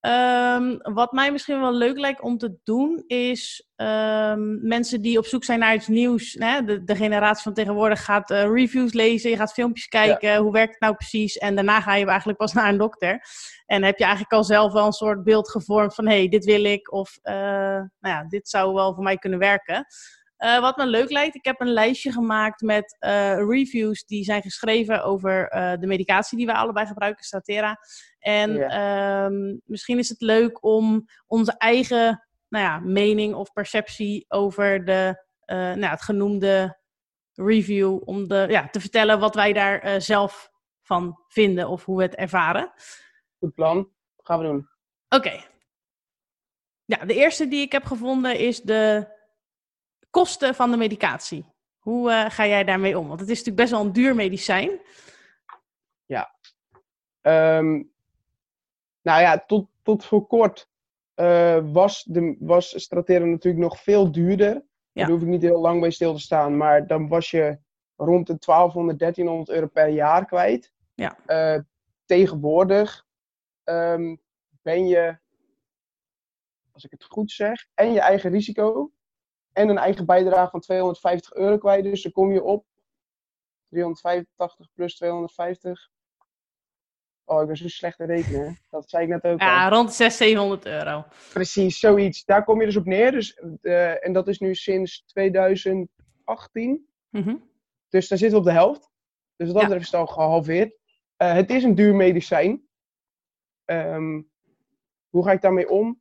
[0.00, 5.26] Ehm, wat mij misschien wel leuk lijkt om te doen, is ehm, mensen die op
[5.26, 6.36] zoek zijn naar iets nieuws.
[6.38, 6.64] Hè?
[6.64, 10.72] De, de generatie van tegenwoordig gaat eh, reviews lezen, je gaat filmpjes kijken, hoe werkt
[10.72, 11.38] het nou precies?
[11.38, 13.24] En daarna ga je eigenlijk pas naar een dokter.
[13.66, 16.44] En heb je eigenlijk al zelf wel een soort beeld gevormd van hé, hey, dit
[16.44, 19.86] wil ik of eh, nou ja, dit zou wel voor mij kunnen werken.
[20.40, 24.42] Eh, wat me leuk lijkt, ik heb een lijstje gemaakt met eh, reviews die zijn
[24.42, 27.78] geschreven over eh, de medicatie die we allebei gebruiken, Statera.
[28.18, 34.84] En ehm, misschien is het leuk om onze eigen nou ja, mening of perceptie over
[34.84, 36.78] de, nou, het genoemde
[37.34, 40.50] review, om de, ja, te vertellen wat wij daar zelf
[40.82, 42.72] van vinden of hoe we het ervaren.
[43.38, 44.68] Goed plan, gaan we doen.
[45.08, 45.44] Oké.
[46.84, 49.18] Ja, de eerste die ik heb gevonden is de
[50.10, 51.44] kosten van de medicatie.
[51.78, 53.08] Hoe uh, ga jij daarmee om?
[53.08, 54.80] Want het is natuurlijk best wel een duur medicijn.
[56.06, 56.34] Ja.
[57.20, 57.92] Um,
[59.02, 60.68] nou ja, tot, tot voor kort
[61.16, 64.54] uh, was, de, was Stratera natuurlijk nog veel duurder.
[64.92, 65.02] Ja.
[65.02, 66.56] Daar hoef ik niet heel lang bij stil te staan.
[66.56, 67.58] Maar dan was je
[67.96, 70.72] rond de 1200, 1300 euro per jaar kwijt.
[70.94, 71.18] Ja.
[71.26, 71.62] Uh,
[72.04, 73.06] tegenwoordig
[73.64, 74.20] um,
[74.62, 75.18] ben je,
[76.72, 78.90] als ik het goed zeg, en je eigen risico
[79.52, 81.84] en een eigen bijdrage van 250 euro kwijt.
[81.84, 82.64] Dus dan kom je op
[83.68, 85.90] 385 plus 250.
[87.24, 88.58] Oh, ik ben zo slecht in rekenen.
[88.70, 89.40] Dat zei ik net ook.
[89.40, 91.04] Ja, rond 600, 700 euro.
[91.32, 92.24] Precies, zoiets.
[92.24, 93.10] Daar kom je dus op neer.
[93.10, 95.88] Dus, uh, en dat is nu sinds 2018.
[97.08, 97.50] Mm -hmm.
[97.88, 98.90] Dus daar zitten we op de helft.
[99.36, 100.78] Dus wat dat betreft is het al gehalveerd.
[101.18, 102.68] Uh, het is een duur medicijn.
[103.64, 104.30] Um,
[105.08, 105.99] hoe ga ik daarmee om?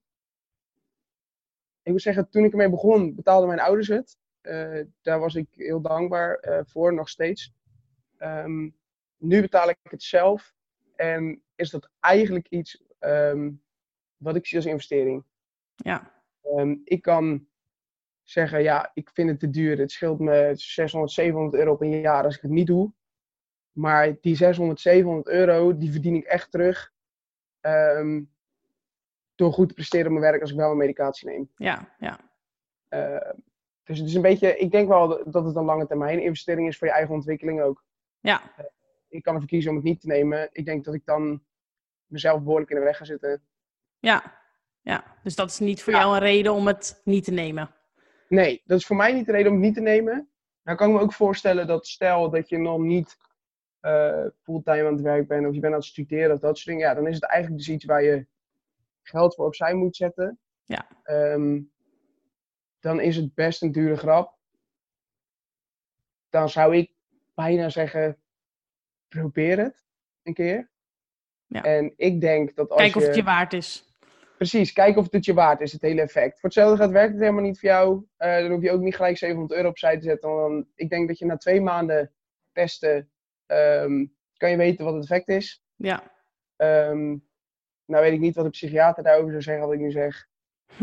[1.89, 4.17] Ik moet zeggen, toen ik ermee begon, betaalden mijn ouders het.
[4.41, 7.53] Uh, daar was ik heel dankbaar uh, voor, nog steeds.
[8.19, 8.75] Um,
[9.17, 10.53] nu betaal ik het zelf.
[10.95, 13.63] En is dat eigenlijk iets um,
[14.17, 15.23] wat ik zie als investering.
[15.75, 16.21] Ja.
[16.43, 17.47] Um, ik kan
[18.23, 19.77] zeggen, ja, ik vind het te duur.
[19.77, 22.93] Het scheelt me 600, 700 euro per jaar als ik het niet doe.
[23.71, 26.93] Maar die 600, 700 euro, die verdien ik echt terug.
[27.61, 28.31] Um,
[29.39, 31.49] door goed te presteren op mijn werk als ik wel een medicatie neem.
[31.55, 32.19] Ja, ja.
[32.89, 33.31] Uh,
[33.83, 36.77] dus het is een beetje, ik denk wel dat het een lange termijn investering is
[36.77, 37.83] voor je eigen ontwikkeling ook.
[38.19, 38.41] Ja.
[38.59, 38.65] Uh,
[39.07, 40.49] ik kan ervoor kiezen om het niet te nemen.
[40.51, 41.43] Ik denk dat ik dan
[42.05, 43.43] mezelf behoorlijk in de weg ga zitten.
[43.99, 44.41] Ja,
[44.81, 45.03] ja.
[45.23, 45.99] dus dat is niet voor ja.
[45.99, 47.75] jou een reden om het niet te nemen?
[48.27, 50.29] Nee, dat is voor mij niet de reden om het niet te nemen.
[50.63, 53.17] Nou kan ik me ook voorstellen dat stel dat je nog niet
[53.81, 56.67] uh, fulltime aan het werk bent of je bent aan het studeren of dat soort
[56.67, 56.89] dingen.
[56.89, 58.27] Ja, dan is het eigenlijk dus iets waar je
[59.01, 60.87] geld voor opzij moet zetten, ja.
[61.05, 61.71] Um,
[62.79, 64.37] dan is het best een dure grap.
[66.29, 66.91] Dan zou ik
[67.33, 68.17] bijna zeggen,
[69.07, 69.85] probeer het
[70.23, 70.69] een keer.
[71.45, 71.63] Ja.
[71.63, 73.07] En ik denk dat als Kijk of je...
[73.07, 73.93] het je waard is.
[74.35, 76.39] Precies, kijk of het je waard is, het hele effect.
[76.39, 78.05] Voor hetzelfde gaat werkt het helemaal niet voor jou.
[78.17, 80.29] Uh, dan hoef je ook niet gelijk 700 euro opzij te zetten.
[80.29, 82.13] Dan, ik denk dat je na twee maanden
[82.51, 83.11] testen,
[83.47, 85.63] um, kan je weten wat het effect is.
[85.75, 86.11] Ja.
[86.57, 87.28] Um,
[87.89, 90.27] nou weet ik niet wat de psychiater daarover zou zeggen, wat ik nu zeg.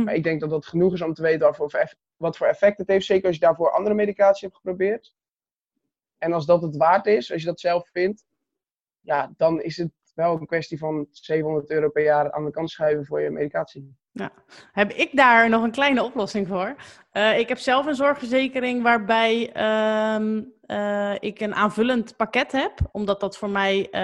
[0.05, 2.79] Maar ik denk dat dat genoeg is om te weten wat voor, wat voor effect
[2.79, 3.07] het heeft.
[3.07, 5.15] Zeker als je daarvoor andere medicatie hebt geprobeerd.
[6.19, 8.25] En als dat het waard is, als je dat zelf vindt,
[9.01, 12.71] ja, dan is het wel een kwestie van 700 euro per jaar aan de kant
[12.71, 13.97] schuiven voor je medicatie.
[14.19, 14.33] Ja.
[14.73, 16.77] Heb ik daar nog een kleine oplossing voor?
[17.13, 23.21] Uh, ik heb zelf een zorgverzekering waarbij uh, uh, ik een aanvullend pakket heb, omdat
[23.21, 24.01] dat voor mij eh,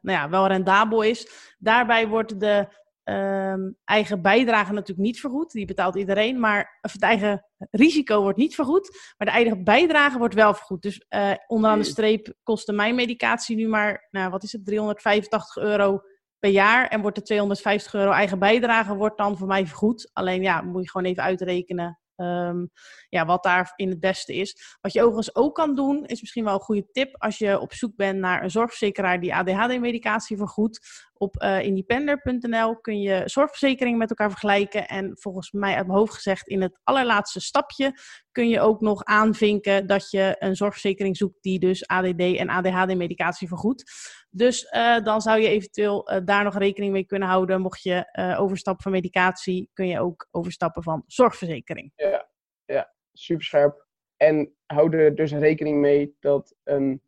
[0.00, 1.28] nou ja, wel rendabel is.
[1.58, 2.66] Daarbij wordt de
[3.04, 8.38] ehm, eigen bijdrage natuurlijk niet vergoed, die betaalt iedereen, maar of het eigen risico wordt
[8.38, 10.82] niet vergoed, maar de eigen bijdrage wordt wel vergoed.
[10.82, 11.06] Dus
[11.46, 16.02] onderaan de streep kostte mijn medicatie nu maar, nou, wat is het, 385 euro
[16.42, 16.88] per jaar.
[16.88, 20.10] En wordt de 250 euro eigen bijdrage wordt dan voor mij vergoed.
[20.12, 22.70] Alleen ja, moet je gewoon even uitrekenen um,
[23.08, 24.76] ja, wat daar in het beste is.
[24.80, 27.72] Wat je overigens ook kan doen, is misschien wel een goede tip als je op
[27.72, 31.10] zoek bent naar een zorgverzekeraar die ADHD-medicatie vergoedt.
[31.22, 34.88] Op uh, independer.nl kun je zorgverzekeringen met elkaar vergelijken.
[34.88, 37.98] En volgens mij uit mijn hoofd gezegd, in het allerlaatste stapje
[38.32, 43.48] kun je ook nog aanvinken dat je een zorgverzekering zoekt die dus ADD en ADHD-medicatie
[43.48, 43.92] vergoedt.
[44.30, 47.60] Dus uh, dan zou je eventueel uh, daar nog rekening mee kunnen houden.
[47.60, 51.92] Mocht je overstappen van medicatie, kun je ook overstappen van zorgverzekering.
[51.96, 52.28] Ja,
[52.64, 53.86] ja super scherp.
[54.16, 57.02] En hou er dus rekening mee dat een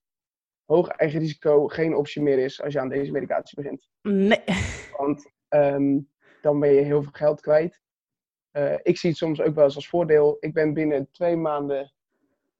[0.66, 3.88] hoog eigen risico geen optie meer is als je aan deze medicatie begint.
[4.02, 4.44] Nee.
[4.96, 6.08] Want um,
[6.42, 7.80] dan ben je heel veel geld kwijt.
[8.82, 10.36] ik zie het soms ook wel eens als voordeel.
[10.40, 11.92] Ik ben binnen twee maanden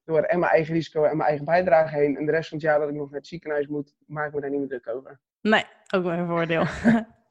[0.04, 2.16] door en mijn eigen risico en mijn eigen bijdrage heen.
[2.16, 4.34] En de rest van het jaar dat ik nog naar het ziekenhuis moet, maak ik
[4.34, 5.20] me daar niet meer druk over.
[5.40, 5.64] Nee,
[5.94, 6.64] ook wel een voordeel.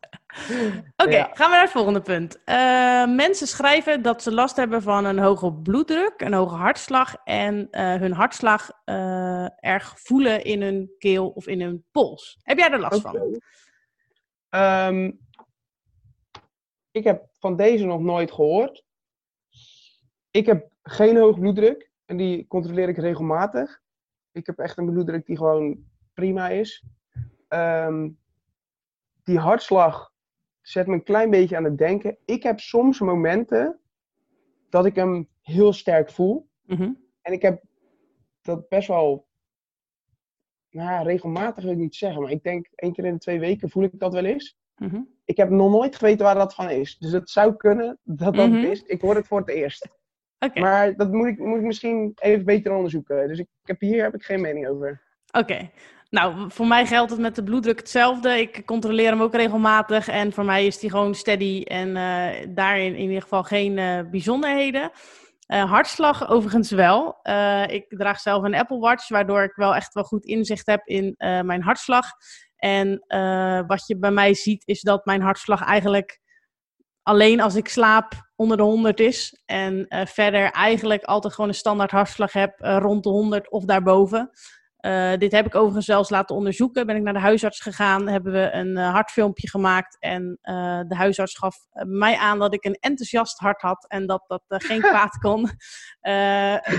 [0.50, 1.30] Oké, okay, ja.
[1.34, 2.36] gaan we naar het volgende punt.
[2.46, 7.68] Uh, mensen schrijven dat ze last hebben van een hoge bloeddruk, een hoge hartslag en
[7.72, 12.40] uh, hun hartslag uh, erg voelen in hun keel of in hun pols.
[12.42, 13.12] Heb jij er last okay.
[13.12, 13.42] van?
[14.62, 15.20] Um,
[16.92, 18.84] ik heb van deze nog nooit gehoord.
[20.32, 21.92] Ik heb geen hoog bloeddruk.
[22.06, 23.82] En die controleer ik regelmatig.
[24.32, 26.84] Ik heb echt een bloeddruk die gewoon prima is.
[27.48, 28.10] Ehm,
[29.24, 30.12] die hartslag
[30.62, 32.18] zet me een klein beetje aan het denken.
[32.26, 33.80] Ik heb soms momenten
[34.70, 36.50] dat ik hem heel sterk voel.
[36.66, 36.92] Mhm.
[37.22, 37.64] En ik heb
[38.42, 39.28] dat best wel,
[40.70, 43.40] nou ja, regelmatig wil ik niet zeggen, maar ik denk één keer in de twee
[43.40, 44.58] weken voel ik dat wel eens.
[44.76, 45.02] Mhm.
[45.26, 46.98] Ik heb nog nooit geweten waar dat van is.
[46.98, 48.58] Dus het zou kunnen dat dat Mhm.
[48.58, 48.84] is.
[48.84, 49.88] Ik hoor het voor het eerst.
[50.54, 53.28] Maar dat moet ik, moet ik misschien even beter onderzoeken.
[53.28, 55.02] Dus ik, ik heb, hier heb ik geen mening over.
[55.32, 55.70] Oké.
[56.14, 58.40] Nou, voor mij geldt het met de bloeddruk hetzelfde.
[58.40, 62.96] Ik controleer hem ook regelmatig en voor mij is die gewoon steady en eh, daarin
[62.96, 64.92] in ieder geval geen eh, bijzonderheden.
[65.46, 67.20] Eh, hartslag overigens wel.
[67.68, 71.16] Ik draag zelf een Apple Watch, waardoor ik wel echt wel goed inzicht heb in
[71.18, 72.06] mijn hartslag.
[72.56, 73.04] En
[73.68, 76.20] wat je bij mij ziet is dat mijn hartslag eigenlijk
[77.04, 79.42] alleen als ik slaap onder de 100 is.
[79.46, 84.32] En verder eigenlijk altijd gewoon een standaard hartslag heb rond de 100 of daarboven.
[84.84, 86.86] Eh, dit heb ik overigens zelfs laten onderzoeken.
[86.86, 89.98] Ben ik naar de huisarts gegaan, hebben we een eh, hartfilmpje gemaakt.
[90.00, 94.24] En eh, de huisarts gaf mij aan dat ik een enthousiast hart had en dat
[94.28, 95.50] dat geen kwaad kon.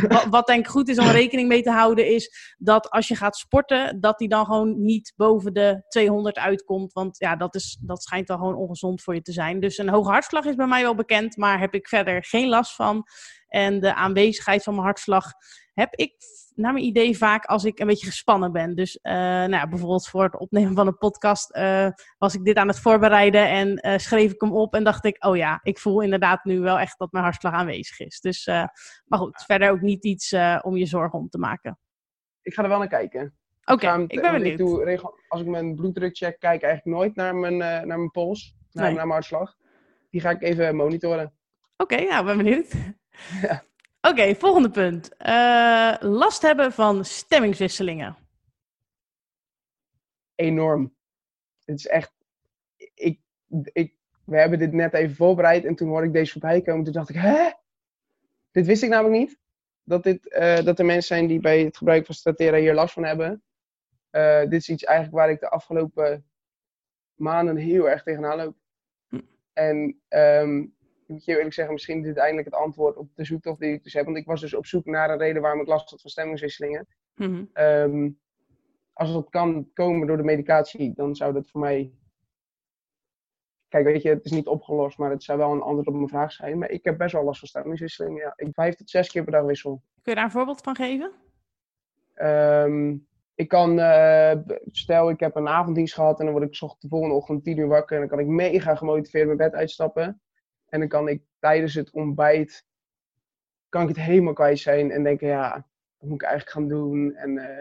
[0.08, 3.16] Wat, wat denk ik goed is om rekening mee te houden, is dat als je
[3.16, 6.92] gaat sporten, dat die dan gewoon niet boven de 200 uitkomt.
[6.92, 9.60] Want ja, dat, is, dat schijnt wel gewoon ongezond voor je te zijn.
[9.60, 12.74] Dus een hoge hartslag is bij mij wel bekend, maar heb ik verder geen last
[12.74, 13.04] van.
[13.48, 15.32] En de aanwezigheid van mijn hartslag
[15.74, 16.14] heb ik
[16.54, 18.74] naar mijn idee vaak als ik een beetje gespannen ben.
[18.74, 21.88] Dus eh, nou ja, bijvoorbeeld voor het opnemen van een podcast eh,
[22.18, 25.24] was ik dit aan het voorbereiden en eh, schreef ik hem op en dacht ik,
[25.24, 28.20] oh ja, ik voel inderdaad nu wel echt dat mijn hartslag aanwezig is.
[28.20, 28.46] Dus,
[29.04, 31.78] maar goed, verder ook niet iets om je zorgen om te maken.
[32.42, 33.34] Ik ga er wel naar kijken.
[33.64, 34.58] Oké, ik ben benieuwd.
[34.58, 38.10] doe regel- als ik mijn bloeddruk check, kijk ik eigenlijk nooit naar mijn, naar mijn
[38.10, 38.94] pols, naar, Nee.
[38.94, 39.54] naar mijn hartslag.
[40.10, 41.32] Die ga ik even monitoren.
[41.76, 42.72] Oké, nou, ben benieuwd.
[43.42, 43.64] Ja.
[44.08, 45.16] Oké, volgende punt.
[45.16, 48.16] Eh, last hebben van stemmingswisselingen.
[50.34, 50.96] Enorm.
[51.64, 52.12] Het is echt.
[52.94, 53.20] Ik,
[53.72, 56.84] ik, we hebben dit net even voorbereid en toen hoorde ik deze voorbij komen.
[56.84, 57.50] Toen dacht ik, hè?
[58.50, 59.38] Dit wist ik namelijk niet.
[59.82, 62.94] Dat, dit, eh, dat er mensen zijn die bij het gebruik van Statera hier last
[62.94, 63.42] van hebben.
[64.10, 66.26] Eh, dit is iets eigenlijk waar ik de afgelopen
[67.14, 68.56] maanden heel erg tegenaan loop.
[69.08, 69.20] Hm.
[69.52, 70.64] En ehm,
[71.06, 73.82] moet je eerlijk zeggen, misschien is dit eindelijk het antwoord op de zoektocht die ik
[73.82, 74.04] dus heb.
[74.04, 76.86] Want ik was dus op zoek naar een reden waarom ik last had van stemmingswisselingen.
[77.14, 77.44] Mhm.
[77.52, 78.10] Ehm,
[78.92, 81.92] als dat kan komen door de medicatie, dan zou dat voor mij.
[83.68, 86.08] Kijk, weet je, het is niet opgelost, maar het zou wel een antwoord op mijn
[86.08, 86.58] vraag zijn.
[86.58, 88.22] Maar ik heb best wel last van stemmingswisselingen.
[88.22, 89.82] Ja, ik vijf tot zes keer per dag wissel.
[90.02, 91.12] Kun je daar een voorbeeld van geven?
[92.14, 92.96] Ehm,
[93.34, 94.36] ik kan, eh,
[94.66, 97.68] stel ik heb een avonddienst gehad en dan word ik de volgende ochtend 10 uur
[97.68, 97.94] wakker.
[97.94, 100.20] En dan kan ik mega gemotiveerd mijn bed uitstappen.
[100.74, 102.66] En dan kan ik tijdens het ontbijt,
[103.68, 105.66] kan ik het helemaal kwijt zijn en denken, ja,
[105.98, 107.14] wat moet ik eigenlijk gaan doen?
[107.14, 107.60] En eh,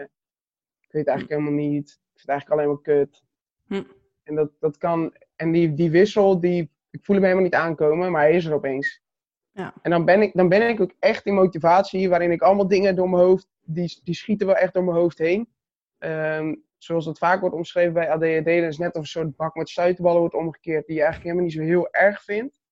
[0.80, 1.88] ik weet het eigenlijk helemaal niet.
[1.90, 3.24] Ik vind het eigenlijk alleen maar kut.
[3.66, 3.82] Hm.
[4.22, 8.10] En dat, dat kan, en die, die wissel, die, ik voel hem helemaal niet aankomen,
[8.10, 9.02] maar hij is er opeens.
[9.50, 9.74] Ja.
[9.82, 12.96] En dan ben, ik, dan ben ik ook echt in motivatie, waarin ik allemaal dingen
[12.96, 15.48] door mijn hoofd, die, die schieten wel echt door mijn hoofd heen.
[15.98, 19.54] Ehm, zoals dat vaak wordt omschreven bij ADHD, dat is net of een soort bak
[19.54, 22.62] met stuiterballen wordt omgekeerd, die je eigenlijk helemaal niet zo heel erg vindt.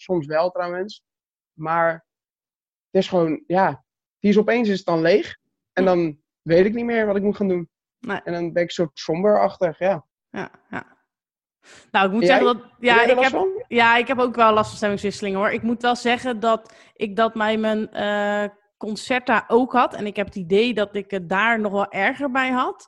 [0.00, 1.04] Soms wel trouwens.
[1.52, 1.92] Maar
[2.90, 3.84] het is gewoon, ja,
[4.18, 5.36] die is opeens is het dan leeg.
[5.72, 7.68] En dan weet ik niet meer wat ik moet gaan doen.
[7.98, 8.20] Nee.
[8.22, 10.06] En dan ben ik soort somberachtig, ja.
[10.30, 10.96] Ja, ja.
[11.90, 12.64] Nou, ik moet En zeggen dat...
[12.78, 13.64] Ja, ik heb, van?
[13.68, 15.50] ja, ik heb ook wel last van stemmingswisselingen hoor.
[15.50, 18.44] Ik moet wel zeggen dat ik dat bij mijn eh,
[18.76, 19.94] Concerta ook had.
[19.94, 22.86] En ik heb het idee dat ik het daar nog wel erger bij had.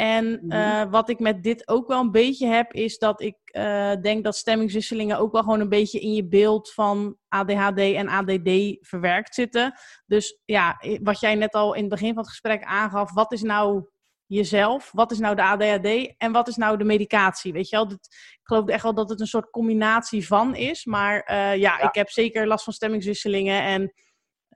[0.00, 0.50] En Mhm.
[0.50, 4.24] eh, wat ik met dit ook wel een beetje heb, is dat ik eh, denk
[4.24, 9.34] dat stemmingswisselingen ook wel gewoon een beetje in je beeld van ADHD en ADD verwerkt
[9.34, 9.72] zitten.
[10.06, 13.42] Dus ja, wat jij net al in het begin van het gesprek aangaf, wat is
[13.42, 13.88] nou
[14.26, 14.90] jezelf?
[14.92, 17.52] Wat is nou de ADHD en wat is nou de medicatie?
[17.52, 20.84] Weet je wel, Dit- ik geloof echt wel dat het een soort combinatie van is.
[20.84, 21.80] Maar eh, ja, Ja.
[21.82, 23.92] ik heb zeker last van stemmingswisselingen en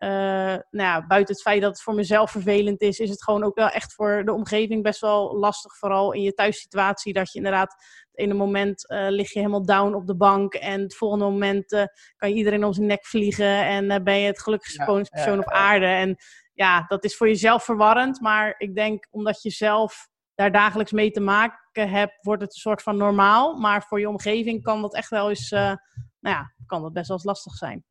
[0.04, 3.44] eh, nou ja, buiten het feit dat het voor mezelf vervelend is, is het gewoon
[3.44, 5.76] ook wel echt voor de omgeving best wel lastig.
[5.76, 7.72] Vooral in je thuissituatie, dat je inderdaad
[8.10, 11.72] het ene moment eh, lig je helemaal down op de bank en het volgende moment
[11.72, 11.84] eh,
[12.16, 15.50] kan je iedereen om zijn nek vliegen en ben je het gelukkigste Ja, persoon op
[15.50, 15.86] aarde.
[15.86, 16.16] En
[16.54, 21.10] ja, dat is voor jezelf verwarrend, maar ik denk omdat je zelf daar dagelijks mee
[21.10, 23.58] te maken hebt, wordt het een soort van normaal.
[23.58, 25.78] Maar voor je omgeving kan dat echt wel eens, nou
[26.20, 27.84] ja, kan dat best wel eens lastig zijn.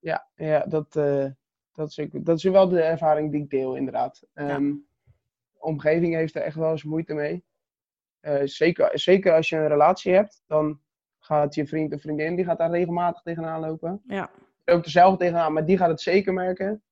[0.00, 1.26] Ja, ja dat, eh,
[1.72, 4.22] dat, is ook, dat is wel de ervaring die ik deel, inderdaad.
[4.34, 4.48] Ehm,
[5.52, 7.44] de omgeving heeft er echt wel eens moeite mee.
[8.20, 10.80] Eh, zeker, zeker als je een relatie hebt, dan
[11.18, 14.02] gaat je vriend of vriendin die gaat daar regelmatig tegenaan lopen.
[14.06, 14.30] Ja.
[14.64, 16.82] er zelf tegenaan, maar die gaat het zeker merken.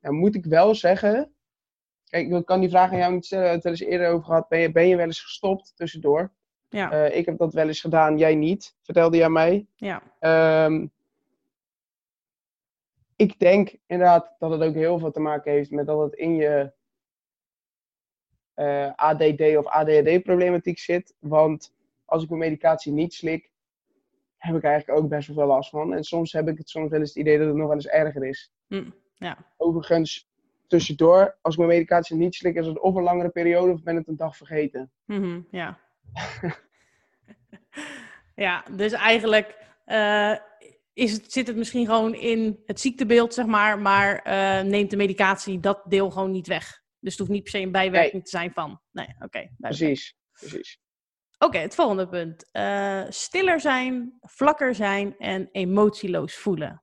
[0.00, 1.34] Nou moet ik wel zeggen,
[2.08, 4.14] kijk, ik kan die vraag aan jou niet stellen, we hebben het wel eens eerder
[4.14, 4.48] over gehad.
[4.48, 6.32] Ben je, ben je wel eens gestopt tussendoor?
[6.68, 9.66] Ja, Eh, ik heb dat wel eens gedaan, jij niet, vertelde aan mij.
[9.76, 10.86] ja, Ehm,
[13.16, 16.34] ik denk inderdaad dat het ook heel veel te maken heeft met dat het in
[16.34, 16.72] je
[18.54, 21.14] eh, ADD of ADHD-problematiek zit.
[21.18, 23.50] Want als ik mijn medicatie niet slik,
[24.36, 25.94] heb ik eigenlijk ook best wel veel last van.
[25.94, 27.86] En soms heb ik het soms wel eens het idee dat het nog wel eens
[27.86, 28.52] erger is.
[28.66, 29.38] Hm, ja.
[29.56, 30.30] Overigens,
[30.66, 33.96] tussendoor, als ik mijn medicatie niet slik, is het of een langere periode of ben
[33.96, 34.90] het een dag vergeten.
[35.04, 35.78] Mhm, ja.
[38.34, 40.36] ja, dus eigenlijk eh,
[40.92, 44.96] is het, zit het misschien gewoon in het ziektebeeld, zeg maar, maar eh, neemt de
[44.96, 46.82] medicatie dat deel gewoon niet weg.
[46.98, 48.80] Dus het hoeft niet per se een bijwerking te zijn van.
[48.90, 49.50] Nee, oké.
[49.58, 50.80] Precies, precies.
[51.38, 52.48] Oké, het volgende punt.
[52.50, 56.82] Eh, stiller zijn, vlakker zijn en emotieloos voelen.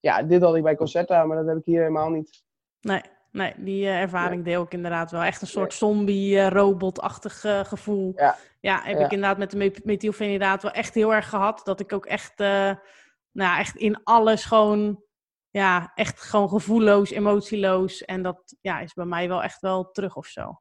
[0.00, 2.42] Ja, dit had ik bij Concerta, maar dat heb ik hier helemaal niet.
[2.80, 5.22] Nee, nee die eh, ervaring deel ik inderdaad wel.
[5.22, 8.12] Echt een soort zombie-robotachtig eh, gevoel.
[8.16, 8.36] Ja.
[8.60, 9.04] Ja, heb Ja.
[9.04, 11.60] ik inderdaad met de me- methylfenidaat wel echt heel erg gehad.
[11.64, 15.02] Dat ik ook echt, eh, nou ja, echt in alles gewoon,
[15.50, 18.04] ja, echt gewoon gevoelloos, emotieloos.
[18.04, 20.60] En dat ja, is bij mij wel echt wel terug of zo.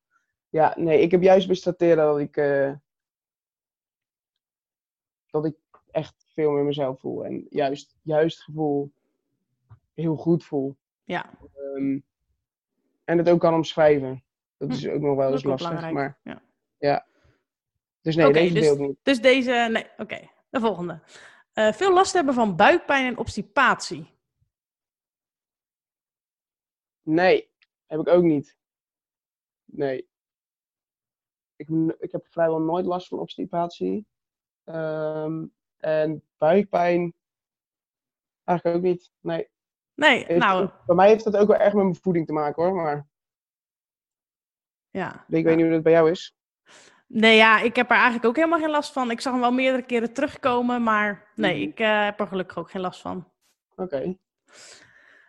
[0.49, 2.73] Ja, nee, ik heb juist bij Statera dat ik, eh,
[5.29, 5.55] dat ik
[5.91, 7.25] echt veel meer mezelf voel.
[7.25, 8.91] En juist, juist gevoel
[9.93, 10.75] heel goed voel.
[11.03, 11.99] Ja, Ehm,
[13.07, 14.23] en het ook kan omschrijven.
[14.57, 15.69] Dat is ook nog wel eens lastig.
[15.69, 15.93] belangrijk.
[16.23, 16.41] Maar,
[16.77, 17.05] Ja.
[18.01, 18.99] dus nee, deze dus- deel ik niet.
[19.01, 20.29] Dus deze, nee, oké.
[20.49, 20.99] De volgende.
[21.53, 24.15] Eh, veel last hebben van buikpijn en obstipatie.
[27.01, 27.49] Nee,
[27.85, 28.57] heb ik ook niet.
[29.65, 30.09] Nee.
[31.55, 31.67] Ik,
[31.99, 34.05] ik heb vrijwel nooit last van obstipatie.
[34.63, 35.45] Ehm,
[35.77, 37.13] en buikpijn
[38.43, 39.11] eigenlijk ook niet.
[39.19, 39.49] Nee.
[39.97, 42.63] Nee, Heeft- nou, Bij mij heeft dat ook wel echt met mijn voeding te maken
[42.63, 42.73] hoor.
[42.75, 43.07] Maar
[44.89, 45.25] ja.
[45.27, 46.35] ik weet niet hoe dat bij jou is.
[47.07, 49.11] Nee, ja, ik heb er eigenlijk ook helemaal geen last van.
[49.11, 51.69] Ik zag hem wel meerdere keren terugkomen, maar nee, Mhm.
[51.69, 53.31] ik eh, heb er gelukkig ook geen last van.
[53.75, 54.17] Oké.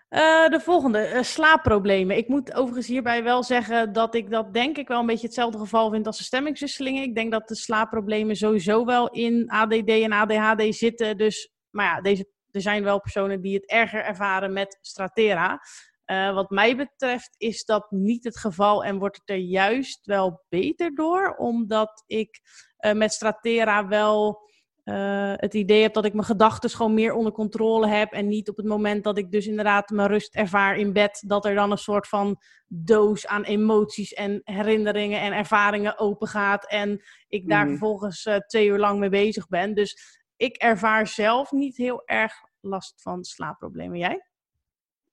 [0.09, 2.17] Eh, de volgende, eh, slaapproblemen.
[2.17, 5.59] Ik moet overigens hierbij wel zeggen dat ik dat denk ik wel een beetje hetzelfde
[5.59, 7.03] geval vind als de stemmingswisselingen.
[7.03, 11.17] Ik denk dat de slaapproblemen sowieso wel in ADD en ADHD zitten.
[11.17, 15.61] Dus, maar ja, deze, er zijn wel personen die het erger ervaren met Stratera.
[16.05, 20.45] Eh, wat mij betreft is dat niet het geval en wordt het er juist wel
[20.49, 22.41] beter door, omdat ik
[22.77, 24.47] eh, met Stratera wel
[24.85, 28.13] eh, het idee heb dat ik mijn gedachten gewoon meer onder controle heb.
[28.13, 31.45] En niet op het moment dat ik dus inderdaad mijn rust ervaar in bed, dat
[31.45, 36.71] er dan een soort van doos aan emoties en herinneringen en ervaringen open gaat.
[36.71, 37.69] En ik daar Mhm.
[37.69, 39.75] vervolgens twee uur lang mee bezig ben.
[39.75, 43.99] Dus ik ervaar zelf niet heel erg last van slaapproblemen.
[43.99, 44.27] Jij?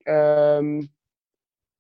[0.04, 0.82] Ehm,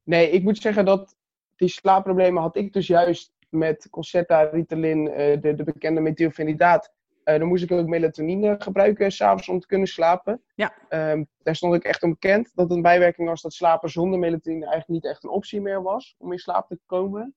[0.03, 1.15] nee, ik moet zeggen dat
[1.55, 6.93] die slaapproblemen had ik dus juist met Concerta, Ritalin, eh, de, de bekende methylfenidaat.
[7.23, 10.43] Eh dan moest ik ook melatonine gebruiken s'avonds om te kunnen slapen.
[10.55, 10.73] Ja.
[10.89, 15.03] Ehm, daar stond ik echt onbekend dat een bijwerking was dat slapen zonder melatonine eigenlijk
[15.03, 17.35] niet echt een optie meer was om in slaap te komen.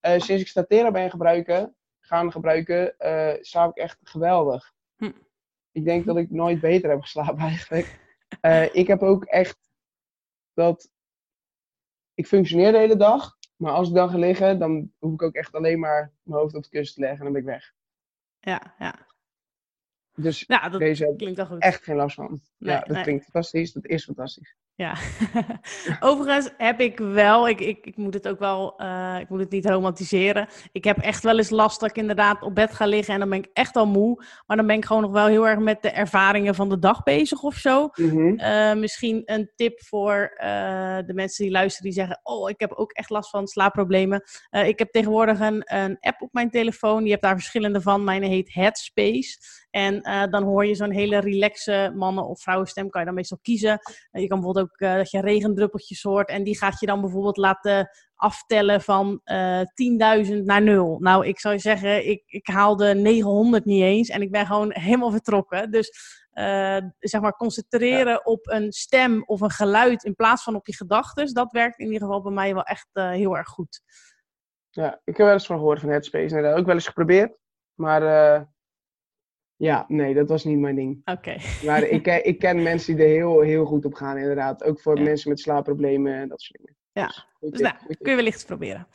[0.00, 4.72] Eh, sinds ik Statera ben gebruiken, gaan gebruiken, eh slaap ik echt geweldig.
[4.96, 5.10] Hm.
[5.74, 8.00] Ik denk dat ik nooit beter heb geslapen eigenlijk.
[8.40, 9.58] Eh, ik heb ook echt
[10.52, 10.90] dat
[12.14, 15.34] ik functioneer de hele dag, maar als ik dan ga liggen, dan hoef ik ook
[15.34, 17.72] echt alleen maar mijn hoofd op het kussen te leggen en dan ben ik weg.
[18.40, 19.06] Ja, ja.
[20.14, 22.40] Dus ja dat deze klinkt echt geen last van.
[22.58, 23.02] Nee, ja, dat nee.
[23.02, 23.72] klinkt fantastisch.
[23.72, 24.56] Dat is fantastisch.
[24.76, 24.96] Ja,
[26.00, 29.50] overigens heb ik wel, ik, ik, ik moet het ook wel, eh, ik moet het
[29.50, 30.48] niet romantiseren.
[30.72, 33.28] Ik heb echt wel eens last dat ik inderdaad op bed ga liggen en dan
[33.28, 34.24] ben ik echt al moe.
[34.46, 37.02] Maar dan ben ik gewoon nog wel heel erg met de ervaringen van de dag
[37.02, 37.88] bezig of zo.
[37.94, 38.38] Mhm.
[38.38, 42.72] Eh, misschien een tip voor eh, de mensen die luisteren die zeggen: Oh, ik heb
[42.72, 44.22] ook echt last van slaapproblemen.
[44.50, 47.04] Ik heb tegenwoordig een, een app op mijn telefoon.
[47.04, 48.04] Je hebt daar verschillende van.
[48.04, 49.38] Mijn heet Headspace.
[49.74, 52.90] En eh, dan hoor je zo'n hele relaxe mannen- of vrouwenstem.
[52.90, 53.78] Kan je dan meestal kiezen.
[54.10, 56.28] Eh, je kan bijvoorbeeld ook eh, dat je regendruppeltjes hoort.
[56.28, 60.98] En die gaat je dan bijvoorbeeld laten aftellen van eh 10.000 naar 0.
[61.00, 64.08] Nou, ik zou zeggen, ik, ik haalde 900 niet eens.
[64.08, 65.70] En ik ben gewoon helemaal vertrokken.
[65.70, 65.92] Dus
[66.98, 71.34] zeg maar concentreren op een stem of een geluid in plaats van op je gedachten.
[71.34, 73.80] Dat werkt in ieder geval bij mij wel echt heel erg goed.
[74.70, 76.42] Ja, ik heb wel eens van gehoord van Headspace.
[76.42, 77.36] Dat ook wel eens geprobeerd.
[77.74, 78.02] Maar
[79.56, 81.00] ja, nee, dat was niet mijn ding.
[81.04, 81.36] Oké.
[81.64, 84.64] Maar ik, ken- ik ken mensen die er heel, heel goed op gaan, inderdaad.
[84.64, 85.02] Ook voor Ja.
[85.02, 86.76] mensen met slaapproblemen en dat soort dingen.
[86.92, 88.86] Ja, Dus, goed Dus nou, goed kun je wellicht proberen.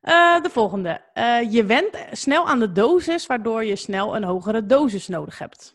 [0.00, 1.00] Eh, de volgende.
[1.12, 5.74] Eh, je went snel aan de dosis, waardoor je snel een hogere dosis nodig hebt.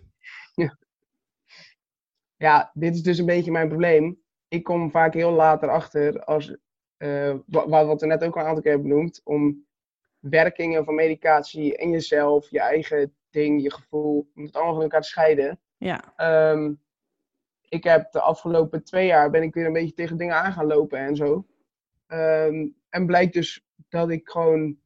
[2.38, 4.21] ja, dit is dus een beetje mijn probleem.
[4.47, 6.55] Ik kom vaak heel laat erachter, als,
[6.97, 9.65] uh, wat, wat we net ook al een aantal keer hebben benoemd, om
[10.19, 15.01] werkingen van medicatie en jezelf, je eigen ding, je gevoel, om het allemaal van elkaar
[15.01, 15.59] te scheiden.
[15.77, 16.13] Ja.
[16.15, 16.73] Ehm,
[17.69, 20.65] ik heb de afgelopen twee jaar ben ik weer een beetje tegen dingen aan gaan
[20.65, 21.45] lopen en zo.
[22.07, 24.79] Ehm, en blijkt dus dat ik gewoon.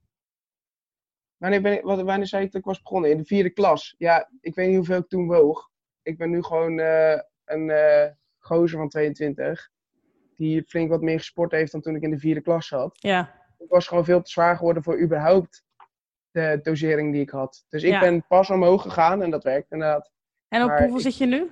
[1.37, 3.11] Wanneer, ben ik, wat, wanneer zei ik dat ik was begonnen?
[3.11, 3.95] In de vierde klas.
[3.97, 5.69] Ja, ik weet niet hoeveel ik toen woog.
[6.01, 8.05] Ik ben nu gewoon uh, een uh,
[8.39, 9.69] gozer van 22.
[10.35, 12.97] Die flink wat meer gesport heeft dan toen ik in de vierde klas zat.
[13.01, 13.43] Ja.
[13.57, 15.64] Ik was gewoon veel te zwaar geworden voor überhaupt
[16.35, 17.65] de dosering die ik had.
[17.69, 20.11] Dus ik ben pas omhoog gegaan en dat werkt inderdaad.
[20.47, 21.49] En op hoeveel zit je nu?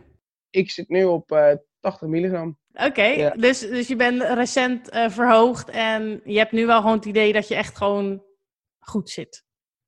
[0.49, 2.57] Ik zit nu op uh, 80 milligram.
[2.73, 7.05] Oké, dus, dus je bent recent uh, verhoogd en je hebt nu wel gewoon het
[7.05, 8.23] idee dat je echt gewoon
[8.79, 9.43] goed zit.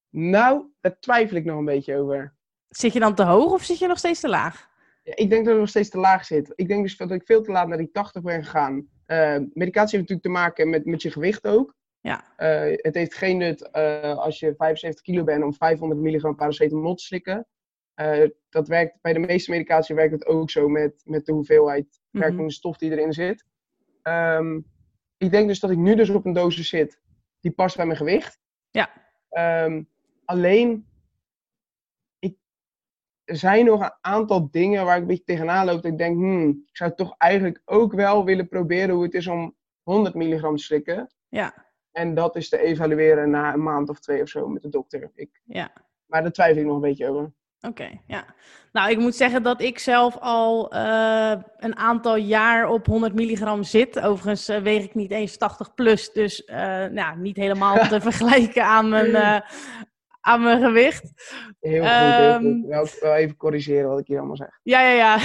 [0.09, 2.35] Nou, daar twijfel ik nog een beetje over.
[2.67, 4.69] Zit je dan te hoog of zit je nog steeds te laag?
[5.03, 6.53] Ja, ik denk dat ik nog steeds te laag zit.
[6.55, 8.75] Ik denk dus dat ik veel te laat naar die 80 ben gegaan.
[9.07, 11.75] Uh, medicatie heeft natuurlijk te maken met, met je gewicht ook.
[12.05, 12.23] Ja.
[12.37, 16.95] Uh, het heeft geen nut uh, als je 75 kilo bent om 500 milligram paracetamol
[16.95, 17.47] te slikken.
[17.95, 22.01] Uh, dat werkt, bij de meeste medicatie werkt het ook zo met, met de hoeveelheid
[22.09, 22.49] werkende mm -hmm.
[22.49, 23.45] stof die erin zit.
[24.03, 24.65] Um,
[25.17, 27.01] ik denk dus dat ik nu dus op een dosis zit
[27.39, 28.39] die past bij mijn gewicht.
[28.71, 28.89] Ja.
[29.65, 29.89] Um,
[30.25, 30.87] alleen,
[32.19, 32.37] ik,
[33.23, 35.81] er zijn nog een aantal dingen waar ik een beetje tegenaan loop.
[35.81, 39.27] Dat ik denk, hmm, ik zou toch eigenlijk ook wel willen proberen hoe het is
[39.27, 41.13] om 100 milligram te slikken.
[41.29, 41.65] Ja.
[41.95, 45.11] En dat is te evalueren na een maand of twee of zo met de dokter.
[45.15, 45.71] Ik, ja.
[46.05, 47.21] Maar daar twijfel ik nog een beetje over.
[47.21, 48.25] Oké, okay, ja.
[48.71, 53.63] Nou, ik moet zeggen dat ik zelf al uh, een aantal jaar op 100 milligram
[53.63, 53.99] zit.
[53.99, 58.63] Overigens uh, weeg ik niet eens 80 plus, dus uh, nou, niet helemaal te vergelijken
[58.63, 59.43] aan mijn,
[60.21, 61.03] aan mijn gewicht.
[61.59, 62.93] Heel goed, heel goed.
[62.93, 64.59] Ik wil even corrigeren wat ik hier allemaal zeg.
[64.63, 65.17] Ja, ja, ja.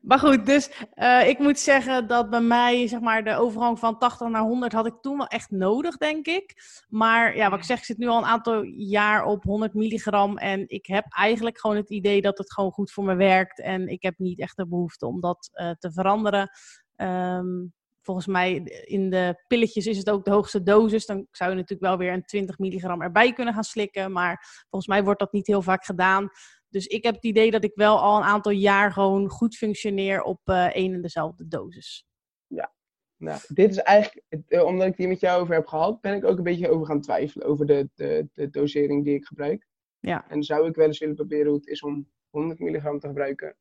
[0.00, 3.98] Maar goed, dus uh, ik moet zeggen dat bij mij, zeg maar, de overgang van
[3.98, 6.54] 80 naar 100 had ik toen wel echt nodig, denk ik.
[6.88, 10.38] Maar ja, wat ik zeg, ik zit nu al een aantal jaar op 100 milligram.
[10.38, 13.60] En ik heb eigenlijk gewoon het idee dat het gewoon goed voor me werkt.
[13.60, 16.50] En ik heb niet echt de behoefte om dat uh, te veranderen.
[16.96, 18.54] Um, volgens mij
[18.84, 21.06] in de pilletjes is het ook de hoogste dosis.
[21.06, 24.12] Dan zou je natuurlijk wel weer een 20 milligram erbij kunnen gaan slikken.
[24.12, 26.28] Maar volgens mij wordt dat niet heel vaak gedaan.
[26.70, 30.22] Dus ik heb het idee dat ik wel al een aantal jaar gewoon goed functioneer
[30.22, 32.06] op uh, één en dezelfde dosis.
[32.46, 32.72] Ja,
[33.16, 36.24] nou, dit is eigenlijk, uh, omdat ik die met jou over heb gehad, ben ik
[36.24, 39.66] ook een beetje over gaan twijfelen over de, de, de dosering die ik gebruik.
[39.98, 40.28] Ja.
[40.28, 43.56] En zou ik wel eens willen proberen hoe het is om 100 milligram te gebruiken.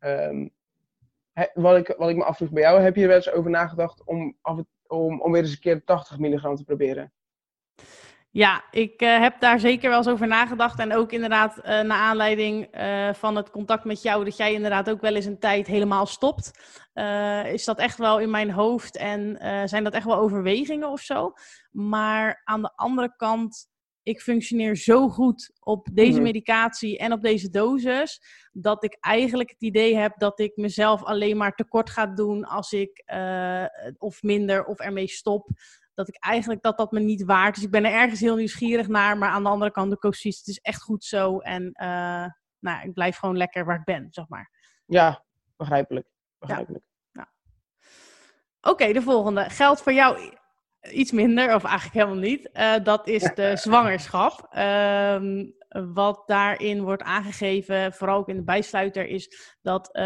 [0.00, 0.50] Um,
[1.32, 3.50] he, wat, ik, wat ik me afvroeg bij jou, heb je er wel eens over
[3.50, 7.12] nagedacht om, af, om, om weer eens een keer 80 milligram te proberen?
[8.34, 10.78] Ja, ik uh, heb daar zeker wel eens over nagedacht.
[10.78, 14.90] En ook inderdaad, uh, naar aanleiding uh, van het contact met jou, dat jij inderdaad
[14.90, 16.50] ook wel eens een tijd helemaal stopt.
[17.52, 19.36] is dat echt wel in mijn hoofd en
[19.68, 21.32] zijn dat echt wel overwegingen of zo?
[21.70, 23.68] Maar aan de andere kant,
[24.02, 26.24] ik functioneer zo goed op deze mm-hmm.
[26.24, 28.22] medicatie en op deze dosis,
[28.52, 32.72] dat ik eigenlijk het idee heb dat ik mezelf alleen maar tekort ga doen als
[32.72, 33.04] ik
[33.98, 35.48] of minder of ermee stop
[35.94, 37.54] dat ik eigenlijk dat dat me niet waard.
[37.54, 39.18] Dus ik ben er ergens heel nieuwsgierig naar.
[39.18, 41.38] Maar aan de andere kant, de coaches, het is echt goed zo.
[41.38, 42.26] En uh,
[42.58, 44.50] nou, ik blijf gewoon lekker waar ik ben, zeg maar.
[44.86, 45.24] Ja,
[45.56, 46.06] begrijpelijk.
[46.38, 46.84] begrijpelijk.
[47.10, 47.20] Ja.
[47.20, 47.32] ja.
[48.60, 49.50] Oké, okay, de volgende.
[49.50, 50.32] Geldt voor jou
[50.80, 52.50] iets minder, of eigenlijk helemaal niet.
[52.52, 54.56] Uh, dat is de zwangerschap.
[54.58, 60.02] Um, wat daarin wordt aangegeven, vooral ook in de bijsluiter, is dat uh,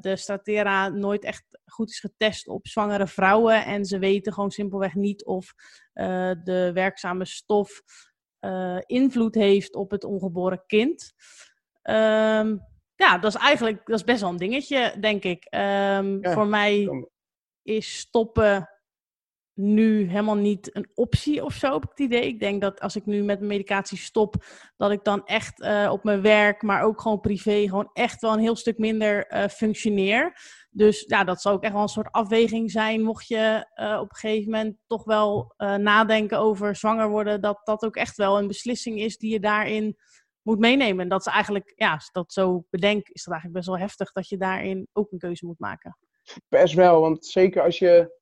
[0.00, 3.64] de Stratera nooit echt goed is getest op zwangere vrouwen.
[3.64, 5.52] En ze weten gewoon simpelweg niet of
[5.94, 7.82] uh, de werkzame stof
[8.40, 11.12] uh, invloed heeft op het ongeboren kind.
[11.82, 12.60] Um,
[12.94, 15.46] ja, dat is eigenlijk dat is best wel een dingetje, denk ik.
[15.54, 16.88] Um, ja, voor mij
[17.62, 18.68] is stoppen
[19.58, 22.26] nu helemaal niet een optie of zo, ik het idee.
[22.26, 24.34] Ik denk dat als ik nu met medicatie stop,
[24.76, 28.32] dat ik dan echt uh, op mijn werk, maar ook gewoon privé, gewoon echt wel
[28.32, 30.40] een heel stuk minder uh, functioneer.
[30.70, 34.10] Dus ja, dat zal ook echt wel een soort afweging zijn, mocht je uh, op
[34.10, 38.46] een gegeven moment toch wel nadenken over zwanger worden, dat dat ook echt wel een
[38.46, 39.96] beslissing is die je daarin
[40.42, 41.02] moet meenemen.
[41.02, 44.12] En dat is eigenlijk, ja, als dat zo bedenk, is dat eigenlijk best wel heftig
[44.12, 45.98] dat je daarin ook een keuze moet maken.
[46.48, 48.16] Best wel, want zeker als je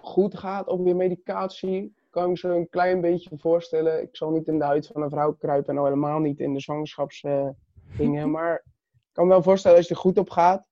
[0.00, 4.02] goed gaat op je medicatie, kan ik me zo een klein beetje voorstellen.
[4.02, 6.52] Ik zal niet in de huid van een vrouw kruipen en al helemaal niet in
[6.54, 7.56] de zwangerschapsdingen.
[7.98, 8.54] Uh, maar
[8.94, 10.66] ik kan me wel voorstellen als je er goed op gaat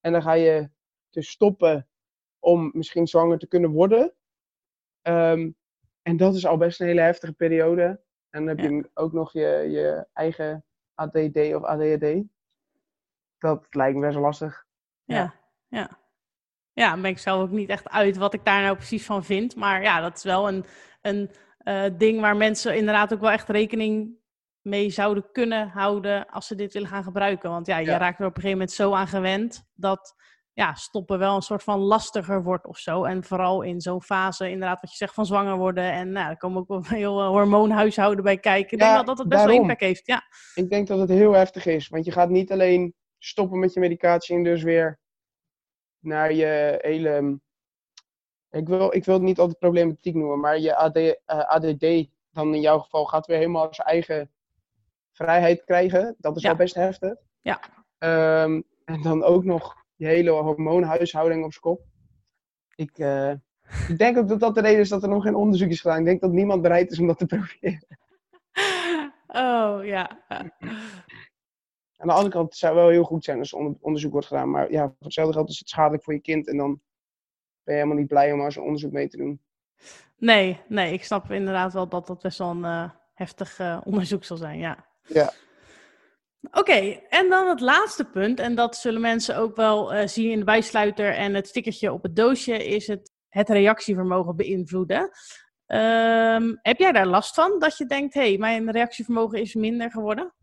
[0.00, 0.70] en dan ga je
[1.10, 1.88] dus stoppen
[2.38, 4.14] om misschien zwanger te kunnen worden.
[5.02, 5.56] Um,
[6.02, 8.02] en dat is al best een hele heftige periode.
[8.30, 10.64] En dan heb je ook nog je, je eigen
[10.94, 12.22] ADD of ADHD.
[13.38, 14.66] dat lijkt me best wel lastig.
[15.04, 15.34] Ja, ja.
[15.68, 15.98] Ja,
[16.74, 19.56] dan ben ik zelf ook niet echt uit wat ik daar nou precies van vind.
[19.56, 20.64] Maar ja, dat is wel een,
[21.02, 24.22] een eh, ding waar mensen inderdaad ook wel echt rekening
[24.60, 27.50] mee zouden kunnen houden als ze dit willen gaan gebruiken.
[27.50, 27.98] Want ja, je Ja.
[27.98, 30.14] raakt er op een gegeven moment zo aan gewend dat
[30.52, 33.04] ja, stoppen wel een soort van lastiger wordt of zo.
[33.04, 35.92] En vooral in zo'n fase, inderdaad, wat je zegt van zwanger worden.
[35.92, 38.72] En nou, er komen ook wel heel uh, hormoonhuishouden bij kijken.
[38.72, 40.06] Ik denk Ja, wel dat het best wel impact heeft.
[40.06, 40.22] Ja,
[40.54, 43.80] Ik denk dat het heel heftig is, want je gaat niet alleen stoppen met je
[43.80, 44.98] medicatie en dus weer
[46.04, 47.40] naar je hele.
[48.50, 52.54] Ik wil, ik wil het niet altijd problematiek noemen, maar je AD, eh, ADD dan
[52.54, 54.30] in jouw geval gaat weer helemaal zijn eigen
[55.12, 56.14] vrijheid krijgen.
[56.18, 56.48] Dat is Ja.
[56.48, 57.14] wel best heftig.
[57.40, 57.60] Ja.
[57.98, 61.82] Ehm, en dan ook nog je hele hormoonhuishouding op z'n kop.
[62.74, 63.30] Ik, eh,
[63.88, 65.98] ik denk ook dat dat de reden is dat er nog geen onderzoek is gedaan.
[65.98, 67.86] Ik denk dat niemand bereid is om dat te proberen.
[69.26, 70.24] oh ja.
[72.04, 74.26] Aan de andere kant het zou wel heel goed zijn als er onder- onderzoek wordt
[74.26, 74.50] gedaan.
[74.50, 76.48] Maar ja, voor hetzelfde geld is het schadelijk voor je kind.
[76.48, 76.80] En dan
[77.62, 79.40] ben je helemaal niet blij om aan zo'n onderzoek mee te doen.
[80.16, 84.24] Nee, nee, ik snap inderdaad wel dat dat best wel een eh, heftig eh, onderzoek
[84.24, 84.86] zal zijn, ja.
[85.02, 85.32] Ja.
[86.50, 90.38] Oké, en dan het laatste punt, en dat zullen mensen ook wel eh, zien in
[90.38, 95.10] de bijsluiter en het stickertje op het doosje, is het, het reactievermogen beïnvloeden.
[95.66, 97.58] Ehm, heb jij daar last van?
[97.58, 100.34] Dat je denkt, hé, hey, mijn reactievermogen is minder geworden?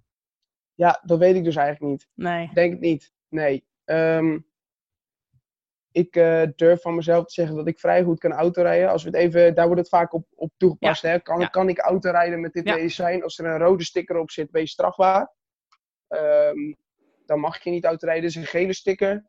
[0.74, 2.08] Ja, dat weet ik dus eigenlijk niet.
[2.14, 2.50] Nee.
[2.54, 3.14] Denk het niet.
[3.28, 3.66] Nee.
[3.86, 4.40] Ehm,
[5.92, 8.90] ik eh, durf van mezelf te zeggen dat ik vrij goed kan autorijden.
[8.90, 11.02] Als we het even, daar wordt het vaak op, op toegepast.
[11.02, 11.20] Hè?
[11.20, 11.48] Kan, Ja.
[11.48, 12.68] kan ik autorijden met dit
[12.98, 13.20] Ja.
[13.22, 15.34] Als er een rode sticker op zit, ben je strafbaar.
[16.08, 16.74] Ehm,
[17.26, 18.24] dan mag je niet autorijden.
[18.30, 19.26] Is een gele sticker.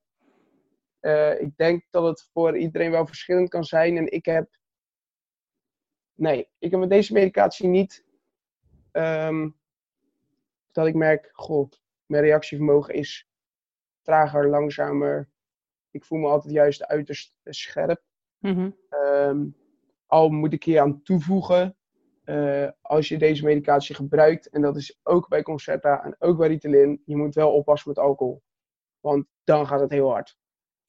[1.01, 3.97] Eh, ik denk dat het voor iedereen wel verschillend kan zijn.
[3.97, 4.57] En ik heb.
[6.14, 8.05] Nee, ik heb met deze medicatie niet.
[8.93, 9.49] ehm,
[10.72, 11.70] dat ik merk, goh,
[12.06, 13.28] mijn reactievermogen is
[14.02, 15.28] trager, langzamer.
[15.90, 18.02] Ik voel me altijd juist uiterst scherp.
[18.38, 18.70] Mhm.
[18.88, 19.46] Ehm,
[20.06, 21.76] al moet ik hier aan toevoegen,
[22.24, 26.48] eh, als je deze medicatie gebruikt, en dat is ook bij Concerta en ook bij
[26.48, 28.42] Ritalin, je moet wel oppassen met alcohol.
[29.00, 30.38] Want dan gaat het heel hard.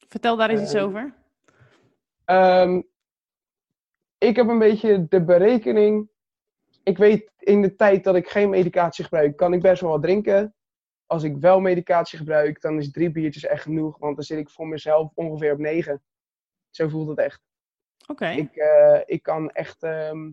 [0.07, 1.13] Vertel daar eens iets Eh, over.
[2.25, 2.81] Ehm,
[4.17, 6.09] ik heb een beetje de berekening.
[6.83, 10.01] Ik weet in de tijd dat ik geen medicatie gebruik, kan ik best wel wat
[10.01, 10.55] drinken.
[11.05, 13.97] Als ik wel medicatie gebruik, dan is drie biertjes echt genoeg.
[13.97, 16.01] Want dan zit ik voor mezelf ongeveer op negen.
[16.69, 17.41] Zo voelt het echt.
[18.07, 18.27] Oké.
[18.29, 19.83] Ik, eh, ik kan echt.
[19.83, 20.31] ehm,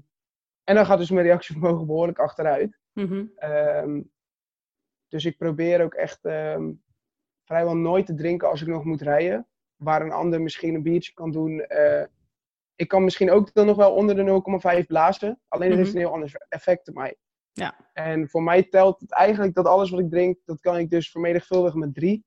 [0.64, 2.78] En dan gaat dus mijn reactievermogen behoorlijk achteruit.
[2.92, 3.24] Mhm.
[3.36, 4.02] Ehm,
[5.08, 6.72] dus ik probeer ook echt ehm,
[7.44, 9.46] vrijwel nooit te drinken als ik nog moet rijden.
[9.76, 11.60] Waar een ander misschien een biertje kan doen.
[11.60, 12.04] eh,
[12.80, 14.22] ik kan misschien ook dan nog wel onder de
[14.80, 15.40] 0,5 blazen.
[15.48, 15.98] Alleen het heeft Mhm.
[15.98, 17.16] een heel ander effect op mij.
[17.52, 17.74] Ja.
[17.92, 21.10] En voor mij telt het eigenlijk dat alles wat ik drink, dat kan ik dus
[21.10, 22.24] vermenigvuldigen met drie.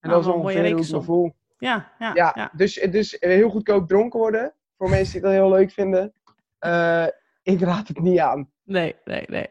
[0.00, 1.02] En Nou, dat is ongeveer hoe ik me rekensom.
[1.02, 1.34] voel.
[1.58, 2.50] Ja, ja, Ja, ja.
[2.56, 4.54] Dus, dus heel goedkoop dronken worden.
[4.76, 6.12] Voor mensen die dat heel leuk vinden.
[6.58, 7.06] Eh,
[7.42, 8.50] ik raad het niet aan.
[8.62, 9.48] Nee, nee, nee.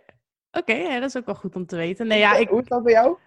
[0.52, 2.08] Oké, dat is ook wel goed om te weten.
[2.08, 3.18] Nee, ja, ik, Hoe is dat bij jou?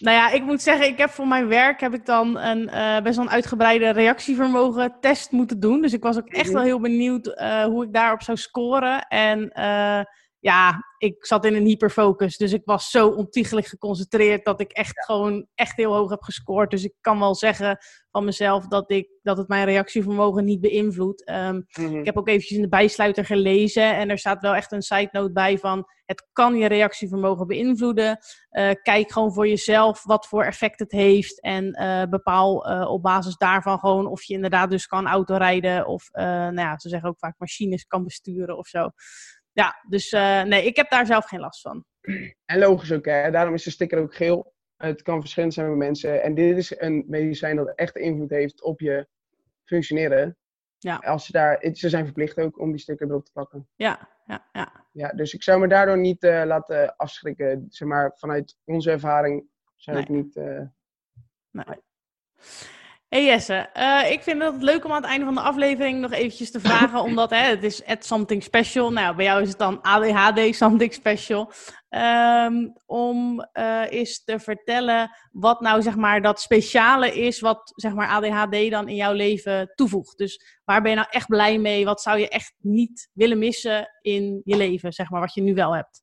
[0.00, 3.02] Nou ja, ik moet zeggen, ik heb voor mijn werk heb ik dan een eh,
[3.02, 5.80] best wel een uitgebreide reactievermogen test moeten doen.
[5.80, 6.54] Dus ik was ook echt Mhm.
[6.54, 9.06] wel heel benieuwd eh, hoe ik daarop zou scoren.
[9.08, 10.00] En eh,
[10.42, 12.36] ja, ik zat in een hyperfocus.
[12.36, 16.70] Dus ik was zo ontiegelijk geconcentreerd dat ik echt gewoon echt heel hoog heb gescoord.
[16.70, 17.78] Dus ik kan wel zeggen
[18.10, 21.24] van mezelf dat, ik, dat het mijn reactievermogen niet beïnvloedt.
[21.24, 21.96] Ehm, Mhm.
[21.96, 25.08] ik heb ook eventjes in de bijsluiter gelezen en er staat wel echt een side
[25.12, 28.18] note bij van het kan je reactievermogen beïnvloeden.
[28.48, 33.02] Eh, kijk gewoon voor jezelf wat voor effect het heeft en eh, bepaal eh, op
[33.02, 37.18] basis daarvan gewoon of je inderdaad dus kan autorijden of nou ja, ze zeggen ook
[37.18, 38.90] vaak machines kan besturen of zo.
[39.52, 41.84] Ja, dus eh, nee, ik heb daar zelf geen last van.
[42.44, 43.30] En logisch ook, hè?
[43.30, 44.54] daarom is de sticker ook geel.
[44.76, 46.22] Het kan verschillend zijn bij mensen.
[46.22, 49.08] En dit is een medicijn dat echt invloed heeft op je
[49.64, 50.36] functioneren.
[50.78, 50.96] Ja.
[50.96, 53.68] Als ze, daar, ze zijn verplicht ook om die sticker erop te plakken.
[53.76, 54.86] Ja, ja, ja.
[54.92, 57.66] Ja, dus ik zou me daardoor niet eh, laten afschrikken.
[57.68, 59.44] Zeg maar, vanuit onze ervaring
[59.74, 60.36] zou ik niet...
[60.36, 60.60] eh,
[63.12, 66.12] Hey Jesse, eh, ik vind het leuk om aan het einde van de aflevering nog
[66.12, 68.92] eventjes te vragen, omdat hè, het is at something special.
[68.92, 71.52] Nou, bij jou is het dan ADHD something special.
[71.88, 77.94] Ehm, om eh eens te vertellen wat nou zeg maar dat speciale is wat zeg
[77.94, 80.18] maar ADHD dan in jouw leven toevoegt.
[80.18, 81.84] Dus waar ben je nou echt blij mee?
[81.84, 85.54] Wat zou je echt niet willen missen in je leven, zeg maar, wat je nu
[85.54, 86.02] wel hebt?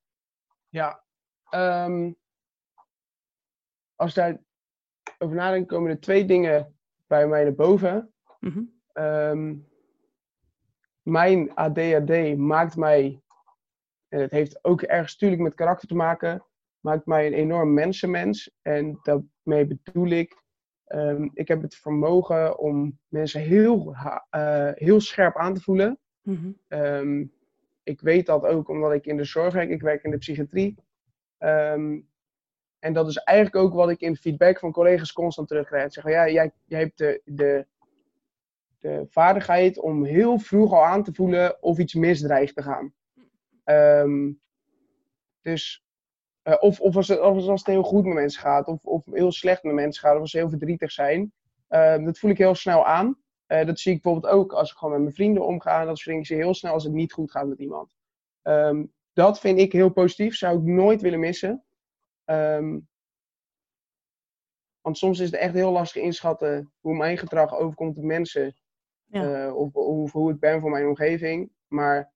[0.67, 1.03] Ja.
[1.49, 2.11] ehm,
[3.95, 4.43] als daar
[5.17, 6.78] over nadenkt, komen er twee dingen
[7.09, 8.13] bij mij naar boven.
[8.39, 8.61] Mhm.
[8.93, 9.55] Ehm,
[11.01, 13.21] mijn ADHD maakt mij,
[14.07, 16.45] en het heeft ook ergens natuurlijk met karakter te maken,
[16.79, 18.51] maakt mij een enorm mensenmens.
[18.61, 20.43] En daarmee bedoel ik,
[20.85, 23.95] ehm, ik heb het vermogen om mensen heel,
[24.35, 25.99] uh, heel scherp aan te voelen.
[26.21, 26.51] Mhm.
[26.67, 27.25] Ehm,
[27.83, 30.75] ik weet dat ook omdat ik in de zorg werk, ik werk in de psychiatrie.
[31.39, 32.08] Um,
[32.79, 35.93] en dat is eigenlijk ook wat ik in feedback van collega's constant terugkrijg.
[35.93, 37.67] Zeggen, ja, jij, jij hebt de, de,
[38.79, 42.93] de vaardigheid om heel vroeg al aan te voelen of iets misdreigt te gaan.
[43.65, 44.41] Um,
[45.41, 45.83] dus,
[46.43, 49.31] uh, of, of, als het, als het heel goed met mensen gaat, of, of heel
[49.31, 51.33] slecht met mensen gaat, of als ze heel verdrietig zijn.
[51.69, 53.17] Uh, dat voel ik heel snel aan.
[53.47, 55.85] Uh, dat zie ik bijvoorbeeld ook als ik gewoon met mijn vrienden omga.
[55.85, 57.95] Dat vind ik ze heel snel als het niet goed gaat met iemand.
[58.43, 60.35] Um, dat vind ik heel positief.
[60.35, 61.63] Zou ik nooit willen missen.
[62.29, 62.87] Um,
[64.81, 68.55] want soms is het echt heel lastig inschatten hoe mijn gedrag overkomt op mensen.
[69.05, 69.45] Ja.
[69.45, 71.51] Uh, of, of, hoe ik ben voor mijn omgeving.
[71.67, 72.11] Maar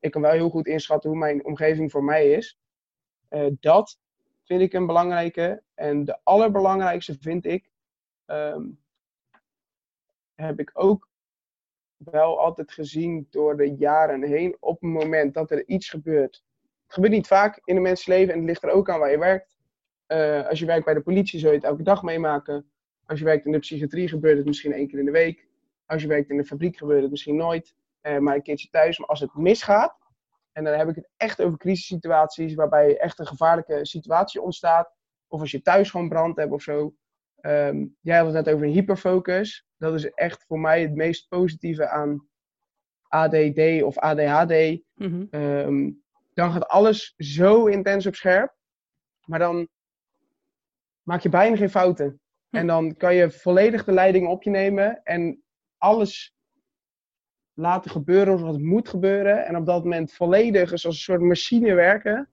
[0.00, 2.58] ik kan wel heel goed inschatten hoe mijn omgeving voor mij is.
[3.30, 3.98] Uh, dat
[4.44, 5.62] vind ik een belangrijke.
[5.74, 7.70] En de allerbelangrijkste vind ik,
[8.26, 8.82] um,
[10.34, 11.08] heb ik ook
[11.96, 14.56] wel altijd gezien door de jaren heen.
[14.60, 16.44] Op het moment dat er iets gebeurt.
[16.84, 19.18] Het gebeurt niet vaak in een mensleven en het ligt er ook aan waar je
[19.18, 19.56] werkt.
[20.08, 22.70] Uh, als je werkt bij de politie zul je het elke dag meemaken.
[23.06, 25.46] Als je werkt in de psychiatrie gebeurt het misschien één keer in de week.
[25.86, 27.74] Als je werkt in de fabriek gebeurt het misschien nooit.
[28.02, 28.98] Uh, maar een keertje thuis.
[28.98, 29.98] Maar als het misgaat,
[30.52, 34.92] en dan heb ik het echt over crisissituaties waarbij echt een gevaarlijke situatie ontstaat.
[35.28, 36.94] Of als je thuis gewoon brand hebt of zo.
[37.40, 39.66] Um, jij had het net over een hyperfocus.
[39.76, 42.28] Dat is echt voor mij het meest positieve aan
[43.08, 44.52] ADD of ADHD.
[44.94, 45.40] Mm -hmm.
[45.40, 46.03] um,
[46.34, 48.54] dan gaat alles zo intens op scherp.
[49.24, 49.68] Maar dan
[51.02, 52.20] maak je bijna geen fouten.
[52.48, 52.56] Hm.
[52.56, 55.42] En dan kan je volledig de leiding op je nemen en
[55.78, 56.34] alles
[57.54, 59.46] laten gebeuren zoals het moet gebeuren.
[59.46, 62.28] En op dat moment volledig als een soort machine werken.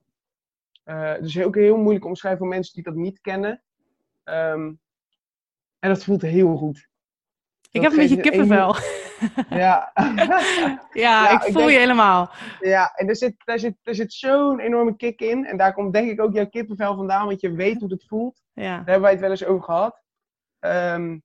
[0.84, 3.62] Uh, dus ook heel moeilijk omschrijven voor mensen die dat niet kennen.
[4.24, 4.80] Um,
[5.78, 6.88] en dat voelt heel goed.
[7.70, 8.74] Ik heb een beetje kippenvel.
[9.62, 9.92] Ja.
[10.92, 12.30] ja, ik voel je helemaal.
[12.60, 15.46] Ja, en er zit, daar zit, er zit zo'n enorme kick in.
[15.46, 18.42] En daar komt denk ik ook jouw kippenvel vandaan, want je weet hoe het voelt.
[18.52, 18.62] Ja.
[18.62, 20.02] Daar hebben wij het wel eens over gehad.
[20.60, 21.22] Um,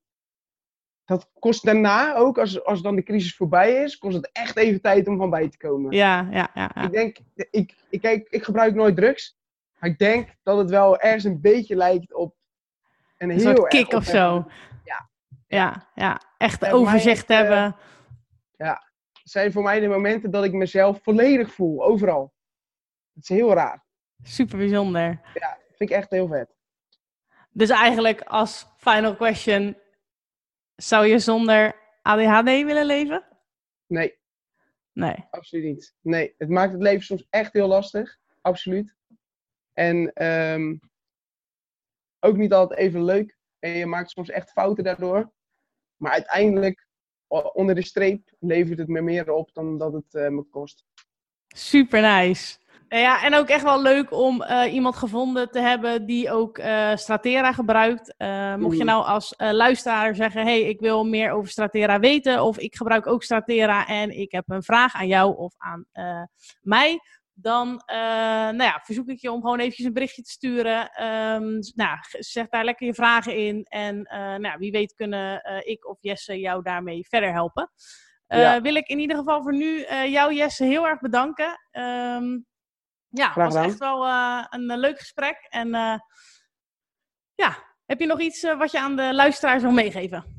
[1.06, 4.82] dat kost daarna ook, als, als dan de crisis voorbij is, kost het echt even
[4.82, 5.92] tijd om van bij te komen.
[5.92, 6.72] Ja, ja, ja.
[6.76, 6.84] ja.
[6.84, 9.38] Ik denk, ik, ik, kijk, ik gebruik nooit drugs.
[9.80, 12.36] Maar ik denk dat het wel ergens een beetje lijkt op
[13.18, 14.46] een, een heel soort kick of zo.
[15.48, 15.90] Ja.
[15.96, 16.22] Ja.
[16.38, 17.66] Echt overzicht mij, hebben.
[17.66, 18.92] Uh, ja,
[19.24, 22.34] zijn voor mij de momenten dat ik mezelf volledig voel, overal.
[23.14, 23.86] Het is heel raar.
[24.24, 25.22] Super bijzonder.
[25.34, 26.56] Ja, vind ik echt heel vet.
[27.50, 29.78] Dus eigenlijk als final question,
[30.76, 33.24] zou je zonder ADHD willen leven?
[33.88, 34.18] Nee.
[34.92, 35.26] Nee.
[35.30, 35.96] Absoluut niet.
[36.02, 38.18] Nee, het maakt het leven soms echt heel lastig.
[38.42, 38.96] Absoluut.
[39.74, 40.80] En um,
[42.20, 43.38] ook niet altijd even leuk.
[43.60, 45.34] En je maakt soms echt fouten daardoor.
[45.98, 46.88] Maar uiteindelijk,
[47.54, 50.84] onder de streep, levert het me meer op dan dat het uh, me kost.
[51.48, 52.58] Super nice.
[52.90, 56.96] Ja, en ook echt wel leuk om uh, iemand gevonden te hebben die ook uh,
[56.96, 58.14] Stratera gebruikt.
[58.18, 62.58] Uh, mocht je nou als luisteraar zeggen: hey, ik wil meer over Stratera weten, of
[62.58, 65.86] ik gebruik ook Stratera en ik heb een vraag aan jou of aan
[66.62, 67.00] mij,
[67.40, 71.04] dan nou ja, verzoek ik je om gewoon eventjes een berichtje te sturen.
[71.04, 74.02] Um, nou, zeg daar lekker je vragen in en
[74.42, 77.72] nou, wie weet kunnen ik of Jesse jou daarmee verder helpen.
[78.28, 78.62] Ja.
[78.62, 81.60] Wil ik in ieder geval voor nu jou, Jesse, heel erg bedanken.
[81.72, 82.46] Um,
[83.08, 84.08] ja, het was echt wel
[84.50, 85.48] een leuk gesprek.
[85.50, 85.70] En
[87.36, 90.36] ja, heb je nog iets wat je aan de luisteraars wil meegeven?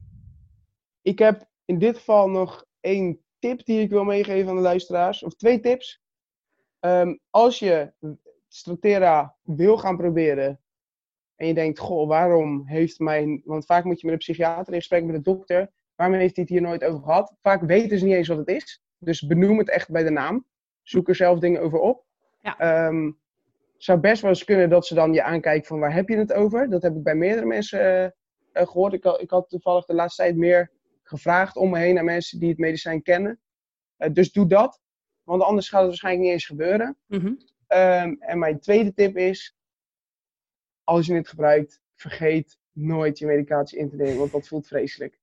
[1.02, 5.22] Ik heb in dit geval nog één tip die ik wil meegeven aan de luisteraars.
[5.22, 6.00] Of twee tips.
[6.80, 7.92] Um, als je
[8.48, 10.60] Stratera wil gaan proberen
[11.36, 13.42] en je denkt, goh, waarom heeft mijn...
[13.44, 15.70] Want vaak moet je met een psychiater in gesprek met een dokter.
[15.94, 17.34] Waarom heeft hij het hier nooit over gehad?
[17.42, 18.82] Vaak weten ze niet eens wat het is.
[18.98, 20.46] Dus benoem het echt bij de naam.
[20.82, 22.04] Zoek er zelf dingen over op.
[22.40, 22.86] Ja.
[22.86, 23.18] Um,
[23.76, 26.32] zou best wel eens kunnen dat ze dan je aankijken van waar heb je het
[26.32, 26.70] over?
[26.70, 28.14] Dat heb ik bij meerdere mensen
[28.52, 28.92] uh, gehoord.
[28.92, 30.70] Ik, ik, had toevallig de laatste tijd meer
[31.02, 33.40] gevraagd om me heen aan mensen die het medicijn kennen.
[33.98, 34.80] Uh, dus doe dat,
[35.28, 36.96] want anders gaat het waarschijnlijk niet eens gebeuren.
[37.06, 37.38] Mm -hmm.
[37.78, 39.56] um, en mijn tweede tip is,
[40.84, 45.17] als je het gebruikt, vergeet nooit je medicatie in te nemen, want dat voelt vreselijk.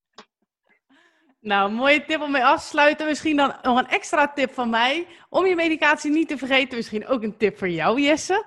[1.45, 3.05] Nou, mooie tip om mee af te sluiten.
[3.05, 5.07] Misschien dan nog een extra tip van mij.
[5.29, 6.77] Om je medicatie niet te vergeten.
[6.77, 8.45] Misschien ook een tip voor jou, Jesse.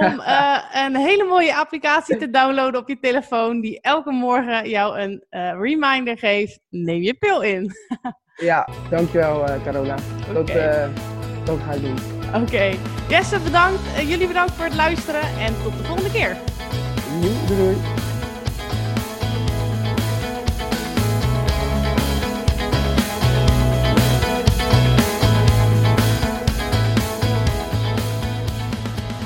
[0.00, 3.60] Om uh, een hele mooie applicatie te downloaden op je telefoon.
[3.60, 6.58] Die elke morgen jou een uh, reminder geeft.
[6.68, 7.72] Neem je pil in.
[8.50, 9.96] ja, dankjewel uh, Carola.
[10.36, 10.44] Okay.
[10.44, 10.90] Dat,
[11.44, 11.98] dat ga ik doen.
[12.42, 12.74] Oké.
[13.08, 13.80] Jesse, bedankt.
[14.06, 16.36] Jullie bedankt voor het luisteren en tot de volgende keer.
[17.20, 18.01] Doei, doei.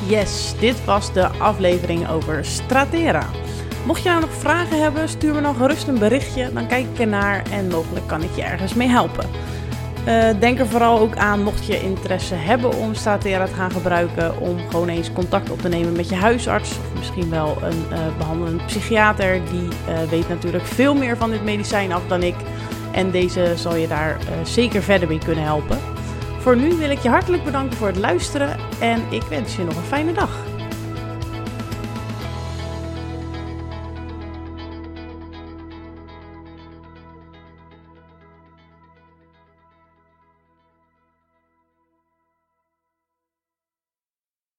[0.08, 3.26] Yes, dit was de aflevering over Stratera.
[3.86, 6.52] Mocht je nou nog vragen hebben, stuur me dan gerust een berichtje.
[6.52, 9.26] Dan kijk ik ernaar en mogelijk kan ik je ergens mee helpen.
[10.08, 14.40] Uh, denk er vooral ook aan, mocht je interesse hebben om Stratera te gaan gebruiken,
[14.40, 16.70] om gewoon eens contact op te nemen met je huisarts.
[16.70, 19.40] Of misschien wel een uh, behandelend psychiater.
[19.50, 22.34] Die uh, weet natuurlijk veel meer van dit medicijn af dan ik.
[22.92, 25.78] En deze zal je daar zeker verder mee kunnen helpen.
[26.46, 29.76] Voor nu wil ik je hartelijk bedanken voor het luisteren en ik wens je nog
[29.76, 30.55] een fijne dag.